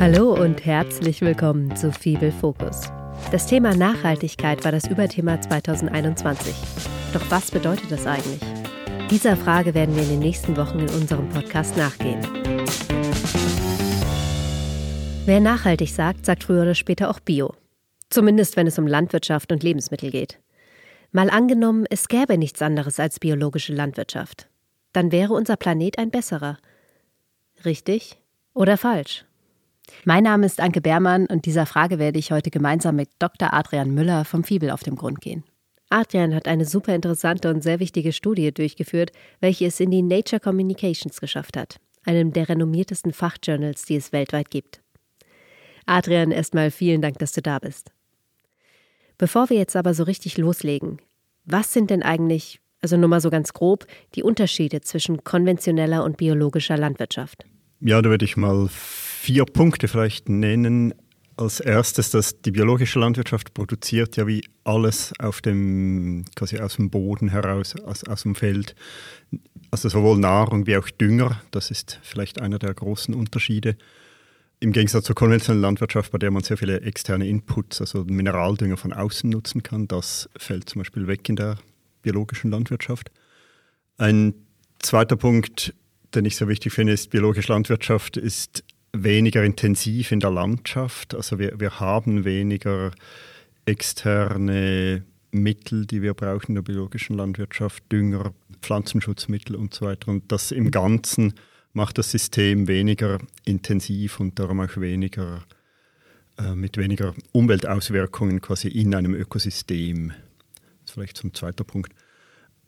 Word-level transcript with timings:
Hallo 0.00 0.32
und 0.32 0.64
herzlich 0.64 1.20
willkommen 1.20 1.76
zu 1.76 1.92
Fibel 1.92 2.32
Fokus. 2.32 2.90
Das 3.32 3.46
Thema 3.46 3.74
Nachhaltigkeit 3.74 4.64
war 4.64 4.72
das 4.72 4.86
Überthema 4.86 5.38
2021. 5.38 6.54
Doch 7.12 7.30
was 7.30 7.50
bedeutet 7.50 7.92
das 7.92 8.06
eigentlich? 8.06 8.40
Dieser 9.10 9.36
Frage 9.36 9.74
werden 9.74 9.94
wir 9.94 10.02
in 10.02 10.08
den 10.08 10.20
nächsten 10.20 10.56
Wochen 10.56 10.78
in 10.78 10.88
unserem 10.88 11.28
Podcast 11.28 11.76
nachgehen. 11.76 12.18
Wer 15.26 15.40
nachhaltig 15.40 15.90
sagt, 15.90 16.24
sagt 16.24 16.44
früher 16.44 16.62
oder 16.62 16.74
später 16.74 17.10
auch 17.10 17.20
Bio. 17.20 17.52
Zumindest 18.08 18.56
wenn 18.56 18.68
es 18.68 18.78
um 18.78 18.86
Landwirtschaft 18.86 19.52
und 19.52 19.62
Lebensmittel 19.62 20.10
geht. 20.10 20.38
Mal 21.12 21.28
angenommen, 21.28 21.84
es 21.90 22.08
gäbe 22.08 22.38
nichts 22.38 22.62
anderes 22.62 22.98
als 22.98 23.20
biologische 23.20 23.74
Landwirtschaft. 23.74 24.48
Dann 24.94 25.12
wäre 25.12 25.34
unser 25.34 25.58
Planet 25.58 25.98
ein 25.98 26.10
besserer. 26.10 26.56
Richtig 27.66 28.16
oder 28.54 28.78
falsch? 28.78 29.26
Mein 30.04 30.24
Name 30.24 30.46
ist 30.46 30.60
Anke 30.60 30.80
Beermann 30.80 31.26
und 31.26 31.46
dieser 31.46 31.66
Frage 31.66 31.98
werde 31.98 32.18
ich 32.18 32.32
heute 32.32 32.50
gemeinsam 32.50 32.96
mit 32.96 33.10
Dr. 33.18 33.52
Adrian 33.52 33.92
Müller 33.92 34.24
vom 34.24 34.44
Fibel 34.44 34.70
auf 34.70 34.82
den 34.82 34.96
Grund 34.96 35.20
gehen. 35.20 35.44
Adrian 35.90 36.34
hat 36.34 36.46
eine 36.46 36.64
super 36.64 36.94
interessante 36.94 37.50
und 37.50 37.62
sehr 37.62 37.80
wichtige 37.80 38.12
Studie 38.12 38.52
durchgeführt, 38.52 39.10
welche 39.40 39.66
es 39.66 39.80
in 39.80 39.90
die 39.90 40.02
Nature 40.02 40.40
Communications 40.40 41.20
geschafft 41.20 41.56
hat, 41.56 41.80
einem 42.04 42.32
der 42.32 42.48
renommiertesten 42.48 43.12
Fachjournals, 43.12 43.84
die 43.84 43.96
es 43.96 44.12
weltweit 44.12 44.50
gibt. 44.50 44.80
Adrian, 45.86 46.30
erstmal 46.30 46.70
vielen 46.70 47.02
Dank, 47.02 47.18
dass 47.18 47.32
du 47.32 47.42
da 47.42 47.58
bist. 47.58 47.90
Bevor 49.18 49.50
wir 49.50 49.56
jetzt 49.56 49.74
aber 49.74 49.92
so 49.92 50.04
richtig 50.04 50.38
loslegen, 50.38 50.98
was 51.44 51.72
sind 51.72 51.90
denn 51.90 52.02
eigentlich, 52.02 52.60
also 52.80 52.96
nur 52.96 53.08
mal 53.08 53.20
so 53.20 53.28
ganz 53.28 53.52
grob, 53.52 53.86
die 54.14 54.22
Unterschiede 54.22 54.80
zwischen 54.82 55.24
konventioneller 55.24 56.04
und 56.04 56.16
biologischer 56.16 56.76
Landwirtschaft? 56.76 57.44
Ja, 57.80 58.00
da 58.00 58.10
würde 58.10 58.24
ich 58.24 58.36
mal 58.36 58.68
vier 59.20 59.44
Punkte 59.44 59.86
vielleicht 59.86 60.30
nennen. 60.30 60.94
Als 61.36 61.60
erstes, 61.60 62.10
dass 62.10 62.40
die 62.40 62.50
biologische 62.50 62.98
Landwirtschaft 62.98 63.52
produziert 63.54 64.16
ja 64.16 64.26
wie 64.26 64.42
alles 64.64 65.12
auf 65.18 65.42
dem, 65.42 66.24
quasi 66.36 66.58
aus 66.58 66.76
dem 66.76 66.90
Boden 66.90 67.28
heraus, 67.28 67.76
aus, 67.76 68.04
aus 68.04 68.22
dem 68.22 68.34
Feld. 68.34 68.74
Also 69.70 69.88
sowohl 69.88 70.18
Nahrung 70.18 70.66
wie 70.66 70.76
auch 70.76 70.88
Dünger. 70.88 71.40
Das 71.50 71.70
ist 71.70 71.98
vielleicht 72.02 72.40
einer 72.40 72.58
der 72.58 72.72
großen 72.72 73.14
Unterschiede. 73.14 73.76
Im 74.58 74.72
Gegensatz 74.72 75.04
zur 75.04 75.14
konventionellen 75.14 75.62
Landwirtschaft, 75.62 76.12
bei 76.12 76.18
der 76.18 76.30
man 76.30 76.42
sehr 76.42 76.56
viele 76.56 76.80
externe 76.80 77.26
Inputs, 77.26 77.80
also 77.80 78.04
Mineraldünger 78.04 78.76
von 78.76 78.92
außen 78.92 79.28
nutzen 79.28 79.62
kann, 79.62 79.86
das 79.86 80.28
fällt 80.36 80.68
zum 80.68 80.80
Beispiel 80.80 81.06
weg 81.06 81.28
in 81.28 81.36
der 81.36 81.58
biologischen 82.02 82.50
Landwirtschaft. 82.50 83.10
Ein 83.96 84.34
zweiter 84.78 85.16
Punkt, 85.16 85.74
den 86.14 86.24
ich 86.24 86.36
sehr 86.36 86.48
wichtig 86.48 86.72
finde, 86.72 86.92
ist, 86.92 87.10
biologische 87.10 87.52
Landwirtschaft 87.52 88.16
ist 88.16 88.64
weniger 88.92 89.44
intensiv 89.44 90.12
in 90.12 90.20
der 90.20 90.30
Landschaft. 90.30 91.14
Also 91.14 91.38
wir, 91.38 91.58
wir 91.58 91.80
haben 91.80 92.24
weniger 92.24 92.92
externe 93.66 95.04
Mittel, 95.32 95.86
die 95.86 96.02
wir 96.02 96.14
brauchen 96.14 96.48
in 96.48 96.54
der 96.56 96.62
biologischen 96.62 97.16
Landwirtschaft, 97.16 97.84
Dünger, 97.92 98.32
Pflanzenschutzmittel 98.62 99.54
und 99.54 99.74
so 99.74 99.86
weiter. 99.86 100.08
Und 100.08 100.30
das 100.32 100.50
im 100.50 100.70
Ganzen 100.70 101.34
macht 101.72 101.98
das 101.98 102.10
System 102.10 102.66
weniger 102.66 103.18
intensiv 103.44 104.18
und 104.18 104.38
darum 104.38 104.60
auch 104.60 104.76
weniger 104.76 105.44
äh, 106.38 106.54
mit 106.54 106.76
weniger 106.76 107.14
Umweltauswirkungen 107.32 108.40
quasi 108.40 108.68
in 108.68 108.94
einem 108.94 109.14
Ökosystem. 109.14 110.08
Das 110.08 110.16
ist 110.86 110.94
vielleicht 110.94 111.16
zum 111.16 111.32
zweiten 111.34 111.64
Punkt. 111.64 111.92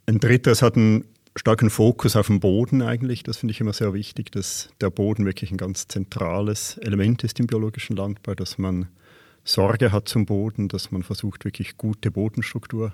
Ein 0.06 0.18
dritter, 0.18 0.52
es 0.52 0.62
hat 0.62 0.76
einen 0.76 1.04
starken 1.36 1.70
Fokus 1.70 2.16
auf 2.16 2.26
den 2.26 2.40
Boden 2.40 2.82
eigentlich. 2.82 3.22
Das 3.22 3.38
finde 3.38 3.52
ich 3.52 3.60
immer 3.60 3.72
sehr 3.72 3.94
wichtig, 3.94 4.30
dass 4.32 4.70
der 4.80 4.90
Boden 4.90 5.24
wirklich 5.24 5.50
ein 5.50 5.56
ganz 5.56 5.88
zentrales 5.88 6.78
Element 6.78 7.24
ist 7.24 7.40
im 7.40 7.46
biologischen 7.46 7.96
Landbau, 7.96 8.34
dass 8.34 8.58
man 8.58 8.88
Sorge 9.44 9.92
hat 9.92 10.08
zum 10.08 10.26
Boden, 10.26 10.68
dass 10.68 10.90
man 10.90 11.02
versucht, 11.02 11.44
wirklich 11.44 11.76
gute 11.76 12.10
Bodenstruktur 12.10 12.92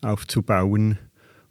aufzubauen 0.00 0.98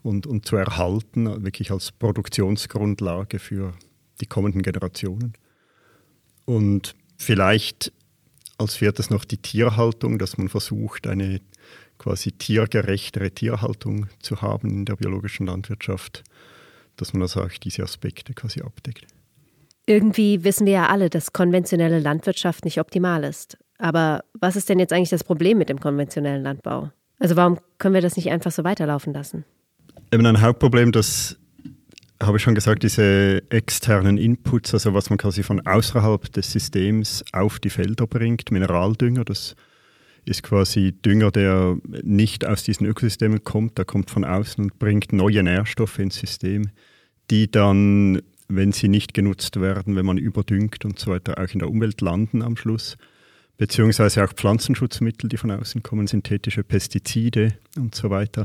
und, 0.02 0.26
und 0.26 0.46
zu 0.46 0.56
erhalten, 0.56 1.44
wirklich 1.44 1.72
als 1.72 1.92
Produktionsgrundlage 1.92 3.38
für 3.38 3.74
die 4.22 4.26
kommenden 4.26 4.64
Generationen. 4.64 5.34
Und 6.46 6.96
vielleicht 7.18 7.92
als 8.58 8.76
viertes 8.76 9.10
noch 9.10 9.24
die 9.24 9.38
Tierhaltung, 9.38 10.18
dass 10.18 10.38
man 10.38 10.50
versucht, 10.50 11.06
eine 11.06 11.42
quasi 12.00 12.32
tiergerechtere 12.32 13.30
Tierhaltung 13.30 14.08
zu 14.20 14.42
haben 14.42 14.70
in 14.70 14.86
der 14.86 14.96
biologischen 14.96 15.46
Landwirtschaft, 15.46 16.24
dass 16.96 17.14
man 17.14 17.22
also 17.22 17.44
auch 17.44 17.52
diese 17.52 17.84
Aspekte 17.84 18.34
quasi 18.34 18.62
abdeckt. 18.62 19.06
Irgendwie 19.86 20.44
wissen 20.44 20.66
wir 20.66 20.74
ja 20.74 20.88
alle, 20.88 21.10
dass 21.10 21.34
konventionelle 21.34 22.00
Landwirtschaft 22.00 22.66
nicht 22.66 22.80
optimal 22.80 23.24
ist. 23.24 23.58
Aber 23.78 24.24
was 24.40 24.56
ist 24.56 24.70
denn 24.70 24.80
jetzt 24.80 24.94
eigentlich 24.94 25.10
das 25.10 25.24
Problem 25.24 25.58
mit 25.58 25.70
dem 25.70 25.80
konventionellen 25.80 26.44
Landbau? 26.44 26.92
Also 27.20 27.36
warum 27.36 27.60
können 27.78 27.94
wir 27.94 28.02
das 28.02 28.16
nicht 28.16 28.30
einfach 28.30 28.52
so 28.52 28.64
weiterlaufen 28.64 29.14
lassen? 29.14 29.46
Eben 30.12 30.26
ein 30.26 30.42
Hauptproblem, 30.42 30.92
das 30.92 31.38
habe 32.22 32.38
ich 32.38 32.44
schon 32.44 32.56
gesagt, 32.56 32.84
diese 32.84 33.42
externen 33.50 34.18
Inputs, 34.18 34.74
also 34.74 34.94
was 34.94 35.10
man 35.10 35.18
quasi 35.18 35.44
von 35.44 35.66
außerhalb 35.66 36.32
des 36.34 36.52
Systems 36.52 37.24
auf 37.32 37.60
die 37.60 37.70
Felder 37.70 38.08
bringt, 38.08 38.52
Mineraldünger, 38.52 39.24
das 39.24 39.56
ist 40.30 40.44
quasi 40.44 40.94
Dünger, 40.94 41.32
der 41.32 41.78
nicht 42.04 42.46
aus 42.46 42.64
diesen 42.64 42.86
Ökosystemen 42.86 43.44
kommt, 43.44 43.78
der 43.78 43.86
kommt 43.86 44.10
von 44.10 44.24
außen 44.24 44.64
und 44.64 44.80
bringt 44.80 45.12
neue 45.12 45.44
Nährstoffe 45.44 46.00
ins 46.00 46.18
System, 46.18 46.70
die 47.32 47.50
dann, 47.50 48.22
wenn 48.48 48.72
sie 48.72 48.88
nicht 48.88 49.14
genutzt 49.14 49.60
werden, 49.60 49.96
wenn 49.96 50.06
man 50.06 50.18
überdüngt 50.18 50.86
und 50.86 51.00
so 51.00 51.12
weiter, 51.12 51.38
auch 51.40 51.52
in 51.52 51.60
der 51.60 51.70
Umwelt 51.70 52.00
landen 52.02 52.42
am 52.42 52.56
Schluss. 52.56 52.96
Beziehungsweise 53.58 54.24
auch 54.24 54.34
Pflanzenschutzmittel, 54.34 55.28
die 55.28 55.38
von 55.38 55.52
außen 55.52 55.84
kommen, 55.84 56.08
synthetische 56.08 56.64
Pestizide 56.64 57.56
und 57.76 57.94
so 57.94 58.10
weiter. 58.10 58.44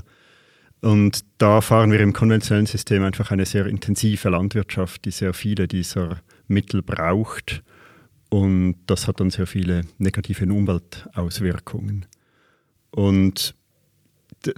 Und 0.81 1.25
da 1.39 1.61
fahren 1.61 1.93
wir 1.93 2.01
im 2.01 2.13
konventionellen 2.13 2.67
System 2.67 3.05
einfach 3.05 3.31
eine 3.31 3.47
sehr 3.47 3.67
intensive 3.67 4.29
Landwirtschaft, 4.29 5.05
die 5.05 5.13
sehr 5.13 5.33
viele 5.33 5.69
dieser 5.69 6.21
Mittel 6.49 6.83
braucht 6.83 7.63
und 8.35 8.79
das 8.89 9.07
hat 9.07 9.21
dann 9.21 9.31
sehr 9.31 9.47
viele 9.47 9.83
negative 9.99 10.45
Umweltauswirkungen. 10.45 12.07
Und 12.91 13.55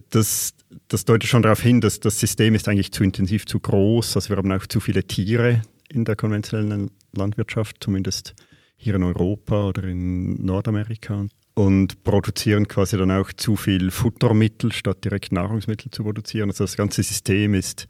das, 0.09 0.55
das 0.89 1.05
deutet 1.05 1.29
schon 1.29 1.43
darauf 1.43 1.61
hin, 1.61 1.83
dass 1.83 2.01
das 2.01 2.19
System 2.19 2.55
ist 2.55 2.69
eigentlich 2.69 2.91
zu 2.91 3.05
intensiv, 3.05 3.45
zu 3.45 3.61
groß. 3.61 4.17
Also 4.17 4.31
wir 4.31 4.39
haben 4.39 4.51
auch 4.51 4.67
zu 4.67 4.81
viele 4.81 5.05
Tiere 5.05 5.61
in 5.91 6.07
der 6.07 6.17
konventionellen 6.17 6.91
Landwirtschaft, 7.15 7.77
zumindest 7.81 8.35
hier 8.79 8.95
in 8.95 9.03
Europa 9.03 9.69
oder 9.69 9.85
in 9.85 10.43
Nordamerika. 10.43 11.27
Und 11.53 12.03
produzieren 12.03 12.69
quasi 12.69 12.97
dann 12.97 13.11
auch 13.11 13.31
zu 13.35 13.57
viel 13.57 13.91
Futtermittel, 13.91 14.73
statt 14.73 15.05
direkt 15.05 15.33
Nahrungsmittel 15.33 15.91
zu 15.91 16.03
produzieren. 16.03 16.49
Also 16.49 16.65
das 16.65 16.79
ganze 16.79 17.03
System 17.03 17.53
ist 17.53 17.89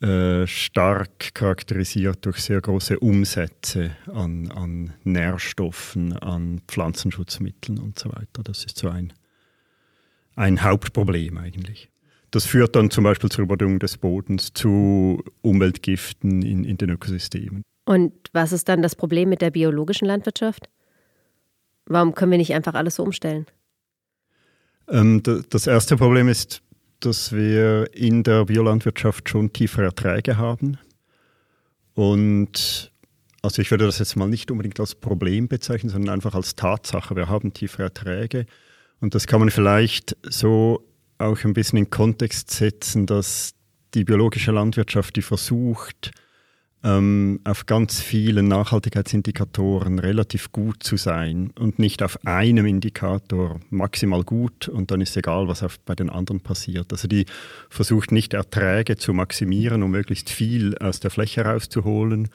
äh, 0.00 0.46
stark 0.46 1.34
charakterisiert 1.34 2.24
durch 2.24 2.38
sehr 2.38 2.60
große 2.60 2.98
Umsätze 3.00 3.96
an, 4.06 4.50
an 4.50 4.94
Nährstoffen, 5.04 6.16
an 6.16 6.62
Pflanzenschutzmitteln 6.66 7.78
und 7.78 7.98
so 7.98 8.10
weiter. 8.10 8.42
Das 8.42 8.64
ist 8.64 8.78
so 8.78 8.88
ein, 8.88 9.12
ein 10.36 10.62
Hauptproblem 10.62 11.36
eigentlich. 11.36 11.90
Das 12.30 12.46
führt 12.46 12.76
dann 12.76 12.90
zum 12.90 13.04
Beispiel 13.04 13.28
zur 13.28 13.44
Überdüngung 13.44 13.78
des 13.78 13.98
Bodens, 13.98 14.54
zu 14.54 15.22
Umweltgiften 15.42 16.42
in, 16.42 16.64
in 16.64 16.78
den 16.78 16.90
Ökosystemen. 16.90 17.62
Und 17.84 18.12
was 18.32 18.52
ist 18.52 18.68
dann 18.68 18.82
das 18.82 18.94
Problem 18.94 19.28
mit 19.28 19.42
der 19.42 19.50
biologischen 19.50 20.06
Landwirtschaft? 20.06 20.70
Warum 21.86 22.14
können 22.14 22.30
wir 22.30 22.38
nicht 22.38 22.54
einfach 22.54 22.74
alles 22.74 22.94
so 22.94 23.02
umstellen? 23.02 23.46
Ähm, 24.88 25.22
das 25.22 25.66
erste 25.66 25.96
Problem 25.96 26.28
ist 26.28 26.62
dass 27.00 27.32
wir 27.32 27.94
in 27.94 28.22
der 28.22 28.46
Biolandwirtschaft 28.46 29.28
schon 29.28 29.52
tiefere 29.52 29.86
Erträge 29.86 30.36
haben. 30.36 30.78
Und 31.94 32.92
also 33.42 33.62
ich 33.62 33.70
würde 33.70 33.86
das 33.86 33.98
jetzt 33.98 34.16
mal 34.16 34.28
nicht 34.28 34.50
unbedingt 34.50 34.78
als 34.80 34.94
Problem 34.94 35.48
bezeichnen, 35.48 35.90
sondern 35.90 36.14
einfach 36.14 36.34
als 36.34 36.56
Tatsache. 36.56 37.16
Wir 37.16 37.28
haben 37.28 37.52
tiefere 37.52 37.84
Erträge. 37.84 38.46
Und 39.00 39.14
das 39.14 39.26
kann 39.26 39.40
man 39.40 39.50
vielleicht 39.50 40.16
so 40.22 40.86
auch 41.18 41.42
ein 41.44 41.54
bisschen 41.54 41.78
in 41.78 41.90
Kontext 41.90 42.50
setzen, 42.50 43.06
dass 43.06 43.54
die 43.94 44.04
biologische 44.04 44.52
Landwirtschaft, 44.52 45.16
die 45.16 45.22
versucht, 45.22 46.12
ähm, 46.82 47.40
auf 47.44 47.66
ganz 47.66 48.00
vielen 48.00 48.48
Nachhaltigkeitsindikatoren 48.48 49.98
relativ 49.98 50.50
gut 50.50 50.82
zu 50.82 50.96
sein 50.96 51.52
und 51.58 51.78
nicht 51.78 52.02
auf 52.02 52.24
einem 52.24 52.64
Indikator 52.64 53.60
maximal 53.68 54.24
gut 54.24 54.68
und 54.68 54.90
dann 54.90 55.02
ist 55.02 55.16
egal, 55.16 55.46
was 55.46 55.62
auf, 55.62 55.78
bei 55.80 55.94
den 55.94 56.08
anderen 56.08 56.40
passiert. 56.40 56.90
Also 56.92 57.06
die 57.06 57.26
versucht 57.68 58.12
nicht 58.12 58.32
Erträge 58.32 58.96
zu 58.96 59.12
maximieren, 59.12 59.82
um 59.82 59.90
möglichst 59.90 60.30
viel 60.30 60.76
aus 60.78 61.00
der 61.00 61.10
Fläche 61.10 61.42
rauszuholen 61.44 62.28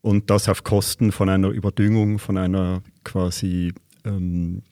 und 0.00 0.30
das 0.30 0.48
auf 0.48 0.62
Kosten 0.62 1.10
von 1.10 1.28
einer 1.28 1.48
Überdüngung, 1.48 2.20
von 2.20 2.38
einer 2.38 2.82
quasi 3.02 3.72
ähm, 4.04 4.62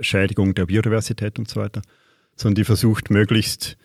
Schädigung 0.00 0.54
der 0.54 0.66
Biodiversität 0.66 1.40
und 1.40 1.48
so 1.48 1.60
weiter, 1.60 1.82
sondern 2.36 2.54
die 2.54 2.64
versucht 2.64 3.10
möglichst 3.10 3.76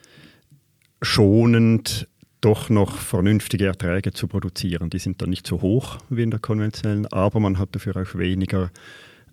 schonend 1.02 2.08
doch 2.42 2.70
noch 2.70 2.98
vernünftige 2.98 3.66
Erträge 3.66 4.14
zu 4.14 4.28
produzieren. 4.28 4.90
Die 4.90 5.00
sind 5.00 5.22
dann 5.22 5.30
nicht 5.30 5.46
so 5.46 5.62
hoch 5.62 5.98
wie 6.10 6.24
in 6.24 6.32
der 6.32 6.40
konventionellen, 6.40 7.06
aber 7.08 7.40
man 7.40 7.58
hat 7.58 7.76
dafür 7.76 7.98
auch 7.98 8.16
weniger 8.16 8.72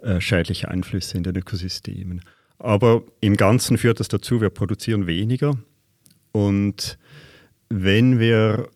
äh, 0.00 0.20
schädliche 0.20 0.69
Einflüsse 0.69 1.17
in 1.17 1.23
den 1.23 1.37
Ökosystemen. 1.37 2.23
Aber 2.58 3.03
im 3.20 3.37
Ganzen 3.37 3.79
führt 3.79 4.00
das 4.00 4.08
dazu, 4.08 4.41
wir 4.41 4.50
produzieren 4.50 5.06
weniger. 5.06 5.56
Und 6.32 6.99
wenn 7.69 8.19
wir 8.19 8.69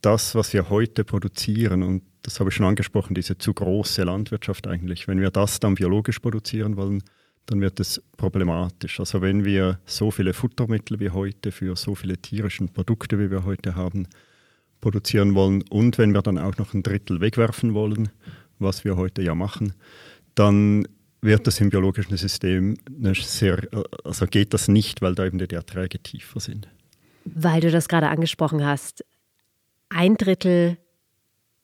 das, 0.00 0.34
was 0.34 0.52
wir 0.52 0.68
heute 0.68 1.04
produzieren, 1.04 1.82
und 1.82 2.02
das 2.22 2.40
habe 2.40 2.50
ich 2.50 2.56
schon 2.56 2.66
angesprochen, 2.66 3.14
diese 3.14 3.38
zu 3.38 3.54
große 3.54 4.02
Landwirtschaft 4.02 4.66
eigentlich, 4.66 5.08
wenn 5.08 5.20
wir 5.20 5.30
das 5.30 5.60
dann 5.60 5.74
biologisch 5.74 6.18
produzieren 6.18 6.76
wollen, 6.76 7.02
dann 7.46 7.60
wird 7.60 7.80
es 7.80 8.02
problematisch. 8.16 9.00
Also 9.00 9.20
wenn 9.20 9.44
wir 9.44 9.78
so 9.84 10.10
viele 10.10 10.32
Futtermittel 10.32 11.00
wie 11.00 11.10
heute 11.10 11.52
für 11.52 11.76
so 11.76 11.94
viele 11.94 12.16
tierischen 12.18 12.68
Produkte, 12.70 13.18
wie 13.18 13.30
wir 13.30 13.44
heute 13.44 13.74
haben, 13.74 14.08
produzieren 14.80 15.34
wollen 15.34 15.62
und 15.70 15.98
wenn 15.98 16.12
wir 16.12 16.22
dann 16.22 16.38
auch 16.38 16.56
noch 16.58 16.74
ein 16.74 16.82
Drittel 16.82 17.20
wegwerfen 17.20 17.74
wollen, 17.74 18.10
was 18.58 18.84
wir 18.84 18.96
heute 18.96 19.22
ja 19.22 19.34
machen, 19.34 19.74
dann 20.34 20.86
wird 21.20 21.46
das 21.46 21.60
im 21.60 21.70
biologischen 21.70 22.16
System 22.16 22.76
sehr, 23.14 23.66
also 24.04 24.26
geht 24.26 24.52
das 24.52 24.68
nicht, 24.68 25.00
weil 25.00 25.14
da 25.14 25.24
eben 25.24 25.38
die 25.38 25.54
Erträge 25.54 25.98
tiefer 25.98 26.38
sind. 26.38 26.68
Weil 27.24 27.62
du 27.62 27.70
das 27.70 27.88
gerade 27.88 28.08
angesprochen 28.08 28.64
hast, 28.64 29.04
ein 29.88 30.16
Drittel 30.16 30.76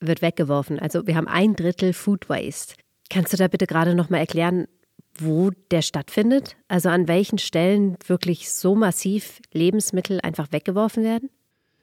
wird 0.01 0.23
weggeworfen. 0.23 0.79
Also 0.79 1.07
wir 1.07 1.15
haben 1.15 1.29
ein 1.29 1.57
Drittel 1.57 1.93
Food 1.93 2.31
Waste. 2.31 2.75
Kannst 3.11 3.33
du 3.35 3.37
da 3.37 3.49
bitte 3.49 3.67
gerade 3.67 3.95
noch 3.95 4.09
mal 4.09 4.19
erklären, 4.19 4.67
wo 5.21 5.51
der 5.71 5.83
stattfindet? 5.83 6.57
Also 6.69 6.89
an 6.89 7.09
welchen 7.09 7.39
Stellen 7.39 7.97
wirklich 8.07 8.51
so 8.51 8.75
massiv 8.75 9.41
Lebensmittel 9.53 10.21
einfach 10.23 10.53
weggeworfen 10.53 11.05
werden? 11.05 11.31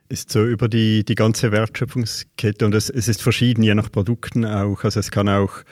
Ist 0.09 0.31
so 0.31 0.45
über 0.45 0.69
die, 0.69 1.03
die 1.03 1.15
ganze 1.15 1.51
Wertschöpfungskette 1.51 2.65
und 2.65 2.73
es, 2.73 2.89
es 2.89 3.07
ist 3.07 3.21
verschieden, 3.21 3.63
je 3.63 3.75
nach 3.75 3.91
Produkten 3.91 4.45
auch. 4.45 4.83
Also 4.83 4.99
es 4.99 5.11
kann 5.11 5.27
auch 5.27 5.63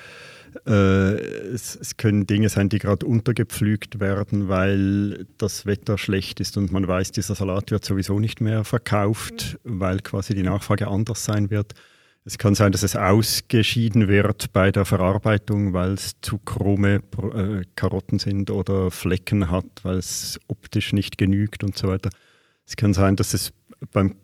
äh, 0.65 1.15
es, 1.49 1.75
es, 1.75 1.97
können 1.97 2.27
Dinge 2.27 2.49
sein, 2.49 2.69
die 2.69 2.79
gerade 2.79 3.05
untergepflügt 3.05 3.99
werden, 3.99 4.47
weil 4.47 5.27
das 5.37 5.65
Wetter 5.65 5.97
schlecht 5.97 6.39
ist 6.39 6.57
und 6.57 6.71
man 6.71 6.87
weiß, 6.87 7.11
dieser 7.11 7.35
Salat 7.35 7.71
wird 7.71 7.85
sowieso 7.85 8.19
nicht 8.19 8.41
mehr 8.41 8.63
verkauft, 8.63 9.59
weil 9.63 9.99
quasi 9.99 10.33
die 10.33 10.43
Nachfrage 10.43 10.87
anders 10.87 11.25
sein 11.25 11.49
wird. 11.49 11.73
Es 12.27 12.39
kann 12.39 12.55
sein, 12.55 12.71
dass 12.71 12.81
es 12.81 12.95
ausgeschieden 12.95 14.07
wird 14.07 14.51
bei 14.51 14.71
der 14.71 14.83
Verarbeitung, 14.83 15.73
weil 15.73 15.91
es 15.91 16.15
zu 16.21 16.39
krumme 16.39 17.03
äh, 17.35 17.61
Karotten 17.75 18.17
sind 18.17 18.49
oder 18.49 18.89
Flecken 18.89 19.51
hat, 19.51 19.65
weil 19.83 19.97
es 19.97 20.39
optisch 20.47 20.91
nicht 20.91 21.19
genügt 21.19 21.63
und 21.63 21.77
so 21.77 21.87
weiter. 21.87 22.09
Es 22.65 22.75
kann 22.75 22.95
sein, 22.95 23.15
dass 23.15 23.35
es 23.35 23.53
beim, 23.91 24.15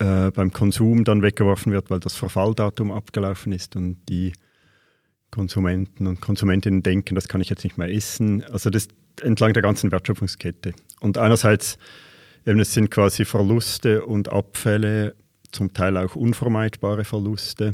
äh, 0.00 0.32
beim 0.32 0.52
Konsum 0.52 1.04
dann 1.04 1.22
weggeworfen 1.22 1.72
wird, 1.72 1.90
weil 1.90 2.00
das 2.00 2.16
Verfalldatum 2.16 2.90
abgelaufen 2.90 3.52
ist 3.52 3.76
und 3.76 3.98
die 4.08 4.32
Konsumenten 5.30 6.08
und 6.08 6.20
Konsumentinnen 6.20 6.82
denken, 6.82 7.14
das 7.14 7.28
kann 7.28 7.40
ich 7.40 7.50
jetzt 7.50 7.62
nicht 7.62 7.78
mehr 7.78 7.88
essen. 7.88 8.42
Also 8.44 8.68
das 8.68 8.88
entlang 9.22 9.52
der 9.52 9.62
ganzen 9.62 9.92
Wertschöpfungskette. 9.92 10.74
Und 10.98 11.18
einerseits 11.18 11.78
eben, 12.46 12.58
es 12.58 12.74
sind 12.74 12.90
quasi 12.90 13.24
Verluste 13.24 14.04
und 14.04 14.28
Abfälle 14.32 15.14
zum 15.54 15.72
Teil 15.72 15.96
auch 15.96 16.16
unvermeidbare 16.16 17.04
Verluste. 17.04 17.72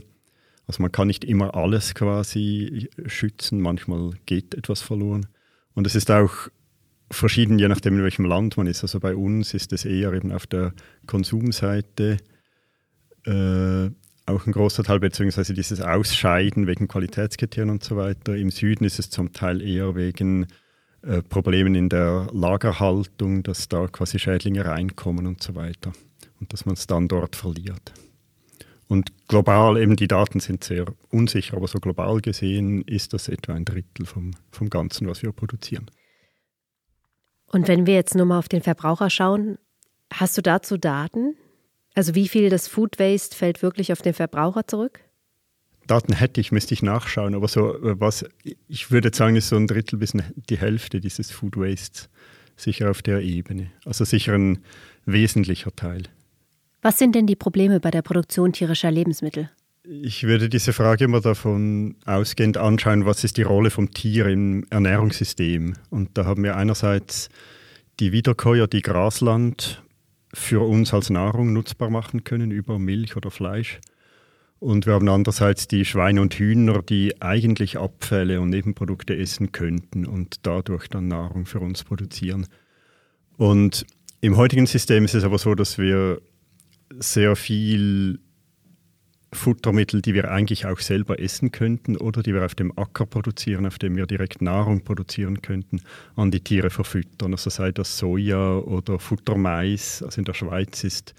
Also 0.66 0.82
man 0.82 0.92
kann 0.92 1.08
nicht 1.08 1.24
immer 1.24 1.56
alles 1.56 1.94
quasi 1.94 2.88
schützen, 3.06 3.60
manchmal 3.60 4.12
geht 4.26 4.54
etwas 4.54 4.82
verloren. 4.82 5.26
Und 5.74 5.86
es 5.86 5.94
ist 5.94 6.10
auch 6.10 6.48
verschieden, 7.10 7.58
je 7.58 7.68
nachdem, 7.68 7.96
in 7.96 8.04
welchem 8.04 8.24
Land 8.24 8.56
man 8.56 8.66
ist. 8.66 8.82
Also 8.82 9.00
bei 9.00 9.16
uns 9.16 9.52
ist 9.54 9.72
es 9.72 9.84
eher 9.84 10.12
eben 10.12 10.30
auf 10.30 10.46
der 10.46 10.72
Konsumseite 11.06 12.18
äh, 13.26 13.90
auch 14.26 14.46
ein 14.46 14.52
großer 14.52 14.84
Teil, 14.84 15.00
beziehungsweise 15.00 15.54
dieses 15.54 15.80
Ausscheiden 15.80 16.68
wegen 16.68 16.86
Qualitätskriterien 16.86 17.70
und 17.70 17.82
so 17.82 17.96
weiter. 17.96 18.36
Im 18.36 18.50
Süden 18.50 18.84
ist 18.84 19.00
es 19.00 19.10
zum 19.10 19.32
Teil 19.32 19.60
eher 19.60 19.96
wegen 19.96 20.46
äh, 21.02 21.20
Problemen 21.22 21.74
in 21.74 21.88
der 21.88 22.28
Lagerhaltung, 22.32 23.42
dass 23.42 23.68
da 23.68 23.88
quasi 23.88 24.20
Schädlinge 24.20 24.64
reinkommen 24.64 25.26
und 25.26 25.42
so 25.42 25.56
weiter 25.56 25.92
und 26.40 26.52
dass 26.52 26.66
man 26.66 26.74
es 26.74 26.86
dann 26.86 27.08
dort 27.08 27.36
verliert. 27.36 27.92
Und 28.88 29.12
global, 29.28 29.80
eben 29.80 29.94
die 29.94 30.08
Daten 30.08 30.40
sind 30.40 30.64
sehr 30.64 30.86
unsicher, 31.10 31.56
aber 31.56 31.68
so 31.68 31.78
global 31.78 32.20
gesehen 32.20 32.82
ist 32.82 33.12
das 33.12 33.28
etwa 33.28 33.54
ein 33.54 33.64
Drittel 33.64 34.04
vom, 34.04 34.32
vom 34.50 34.68
Ganzen, 34.68 35.06
was 35.06 35.22
wir 35.22 35.30
produzieren. 35.30 35.88
Und 37.46 37.68
wenn 37.68 37.86
wir 37.86 37.94
jetzt 37.94 38.16
nur 38.16 38.26
mal 38.26 38.38
auf 38.38 38.48
den 38.48 38.62
Verbraucher 38.62 39.10
schauen, 39.10 39.58
hast 40.12 40.36
du 40.36 40.42
dazu 40.42 40.76
Daten? 40.76 41.36
Also 41.94 42.14
wie 42.14 42.28
viel 42.28 42.48
des 42.48 42.66
Food 42.66 42.98
Waste 42.98 43.36
fällt 43.36 43.62
wirklich 43.62 43.92
auf 43.92 44.02
den 44.02 44.14
Verbraucher 44.14 44.66
zurück? 44.66 45.00
Daten 45.86 46.12
hätte 46.12 46.40
ich, 46.40 46.52
müsste 46.52 46.74
ich 46.74 46.82
nachschauen, 46.82 47.34
aber 47.34 47.48
so 47.48 47.76
was, 47.80 48.24
ich 48.68 48.90
würde 48.90 49.10
sagen, 49.12 49.36
ist 49.36 49.48
so 49.48 49.56
ein 49.56 49.66
Drittel 49.66 49.98
bis 49.98 50.14
die 50.48 50.58
Hälfte 50.58 51.00
dieses 51.00 51.30
Food 51.30 51.56
Waste 51.56 52.08
sicher 52.56 52.90
auf 52.90 53.02
der 53.02 53.22
Ebene. 53.22 53.70
Also 53.84 54.04
sicher 54.04 54.34
ein 54.34 54.64
wesentlicher 55.04 55.74
Teil. 55.74 56.04
Was 56.82 56.98
sind 56.98 57.14
denn 57.14 57.26
die 57.26 57.36
Probleme 57.36 57.78
bei 57.78 57.90
der 57.90 58.02
Produktion 58.02 58.52
tierischer 58.52 58.90
Lebensmittel? 58.90 59.50
Ich 59.84 60.24
würde 60.24 60.48
diese 60.48 60.72
Frage 60.72 61.04
immer 61.04 61.20
davon 61.20 61.96
ausgehend 62.06 62.56
anschauen, 62.56 63.06
was 63.06 63.24
ist 63.24 63.36
die 63.36 63.42
Rolle 63.42 63.70
vom 63.70 63.90
Tier 63.90 64.26
im 64.26 64.66
Ernährungssystem. 64.70 65.74
Und 65.90 66.16
da 66.16 66.24
haben 66.24 66.42
wir 66.42 66.56
einerseits 66.56 67.28
die 67.98 68.12
Wiederkäuer, 68.12 68.66
die 68.66 68.82
Grasland 68.82 69.82
für 70.32 70.60
uns 70.66 70.94
als 70.94 71.10
Nahrung 71.10 71.52
nutzbar 71.52 71.90
machen 71.90 72.24
können 72.24 72.50
über 72.50 72.78
Milch 72.78 73.16
oder 73.16 73.30
Fleisch. 73.30 73.80
Und 74.58 74.86
wir 74.86 74.92
haben 74.92 75.08
andererseits 75.08 75.68
die 75.68 75.84
Schweine 75.84 76.20
und 76.20 76.34
Hühner, 76.34 76.82
die 76.82 77.20
eigentlich 77.20 77.78
Abfälle 77.78 78.40
und 78.40 78.50
Nebenprodukte 78.50 79.16
essen 79.16 79.52
könnten 79.52 80.06
und 80.06 80.46
dadurch 80.46 80.88
dann 80.88 81.08
Nahrung 81.08 81.46
für 81.46 81.60
uns 81.60 81.84
produzieren. 81.84 82.46
Und 83.38 83.86
im 84.20 84.36
heutigen 84.36 84.66
System 84.66 85.06
ist 85.06 85.14
es 85.14 85.24
aber 85.24 85.38
so, 85.38 85.54
dass 85.54 85.78
wir 85.78 86.20
sehr 86.98 87.36
viel 87.36 88.18
Futtermittel, 89.32 90.02
die 90.02 90.14
wir 90.14 90.30
eigentlich 90.30 90.66
auch 90.66 90.80
selber 90.80 91.20
essen 91.20 91.52
könnten 91.52 91.96
oder 91.96 92.22
die 92.22 92.34
wir 92.34 92.44
auf 92.44 92.56
dem 92.56 92.76
Acker 92.76 93.06
produzieren, 93.06 93.64
auf 93.64 93.78
dem 93.78 93.96
wir 93.96 94.06
direkt 94.06 94.42
Nahrung 94.42 94.82
produzieren 94.82 95.40
könnten, 95.40 95.82
an 96.16 96.30
die 96.30 96.40
Tiere 96.40 96.70
verfüttern. 96.70 97.32
Also 97.32 97.48
sei 97.50 97.70
das 97.70 97.96
Soja 97.96 98.56
oder 98.58 98.98
Futtermais. 98.98 100.02
Also 100.02 100.20
in 100.20 100.24
der 100.24 100.34
Schweiz 100.34 100.82
ist, 100.82 101.14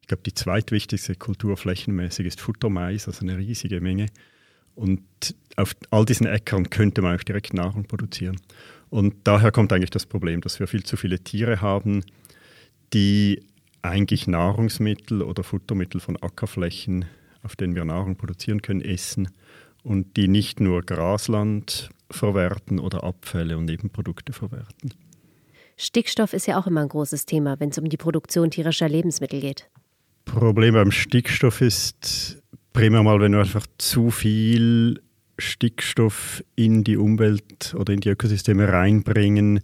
ich 0.00 0.08
glaube, 0.08 0.24
die 0.24 0.34
zweitwichtigste 0.34 1.14
Kultur 1.14 1.56
flächenmäßig 1.56 2.26
ist 2.26 2.40
Futtermais, 2.40 3.06
also 3.06 3.20
eine 3.20 3.38
riesige 3.38 3.80
Menge. 3.80 4.06
Und 4.74 5.02
auf 5.56 5.76
all 5.90 6.04
diesen 6.04 6.26
Äckern 6.26 6.68
könnte 6.70 7.02
man 7.02 7.16
auch 7.16 7.22
direkt 7.22 7.54
Nahrung 7.54 7.84
produzieren. 7.84 8.40
Und 8.90 9.14
daher 9.24 9.52
kommt 9.52 9.72
eigentlich 9.72 9.90
das 9.90 10.06
Problem, 10.06 10.40
dass 10.40 10.58
wir 10.58 10.66
viel 10.66 10.82
zu 10.82 10.96
viele 10.96 11.20
Tiere 11.20 11.60
haben, 11.60 12.04
die 12.92 13.42
eigentlich 13.82 14.26
Nahrungsmittel 14.26 15.22
oder 15.22 15.42
Futtermittel 15.42 16.00
von 16.00 16.16
Ackerflächen, 16.16 17.04
auf 17.42 17.56
denen 17.56 17.74
wir 17.74 17.84
Nahrung 17.84 18.16
produzieren 18.16 18.62
können, 18.62 18.80
essen 18.80 19.28
und 19.82 20.16
die 20.16 20.28
nicht 20.28 20.60
nur 20.60 20.82
Grasland 20.82 21.90
verwerten 22.10 22.78
oder 22.78 23.04
Abfälle 23.04 23.56
und 23.58 23.64
Nebenprodukte 23.64 24.32
verwerten. 24.32 24.94
Stickstoff 25.76 26.32
ist 26.32 26.46
ja 26.46 26.58
auch 26.58 26.66
immer 26.66 26.82
ein 26.82 26.88
großes 26.88 27.26
Thema, 27.26 27.58
wenn 27.58 27.70
es 27.70 27.78
um 27.78 27.88
die 27.88 27.96
Produktion 27.96 28.50
tierischer 28.50 28.88
Lebensmittel 28.88 29.40
geht. 29.40 29.68
Problem 30.24 30.74
beim 30.74 30.92
Stickstoff 30.92 31.60
ist 31.60 32.40
primär 32.72 33.02
mal, 33.02 33.20
wenn 33.20 33.32
wir 33.32 33.40
einfach 33.40 33.66
zu 33.78 34.10
viel 34.10 35.02
Stickstoff 35.38 36.44
in 36.54 36.84
die 36.84 36.96
Umwelt 36.96 37.74
oder 37.76 37.92
in 37.92 38.00
die 38.00 38.10
Ökosysteme 38.10 38.68
reinbringen, 38.68 39.60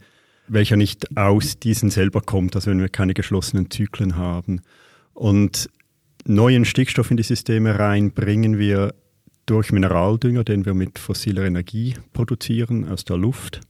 welcher 0.49 0.77
nicht 0.77 1.17
aus 1.17 1.59
diesen 1.59 1.91
selber 1.91 2.21
kommt, 2.21 2.55
also 2.57 2.71
wenn 2.71 2.81
wir 2.81 2.89
keine 2.89 3.15
geschlossenen 3.15 3.71
Zyklen 3.71 4.17
haben. 4.17 4.61
Und 5.15 5.69
neuen 6.25 6.65
Stickstoff 6.65 7.11
in 7.11 7.17
die 7.17 7.23
Systeme 7.23 7.79
rein 7.79 8.13
bringen 8.13 8.59
wir 8.59 8.95
durch 9.47 9.73
Mineraldünger, 9.73 10.45
den 10.45 10.67
wir 10.67 10.75
mit 10.75 10.99
fossiler 10.99 11.45
Energie 11.45 11.95
produzieren 12.13 12.89
aus 12.89 13.05
der 13.05 13.17
Luft. 13.17 13.61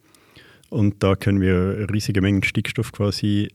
Und 0.70 1.02
da 1.02 1.14
können 1.14 1.40
wir 1.40 1.86
riesige 1.92 2.20
Mengen 2.20 2.42
Stickstoff 2.42 2.92
quasi 2.92 3.48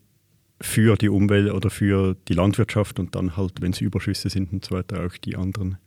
für 0.62 0.96
die 0.96 1.10
Umwelt 1.10 1.52
oder 1.52 1.70
für 1.70 2.16
die 2.28 2.34
Landwirtschaft 2.34 3.00
und 3.00 3.16
dann 3.16 3.36
halt, 3.36 3.62
wenn 3.62 3.72
es 3.72 3.82
Überschüsse 3.82 4.30
sind 4.30 4.54
und 4.54 4.66
so 4.66 4.76
weiter, 4.76 5.06
auch 5.06 5.18
die 5.18 5.36
anderen 5.36 5.78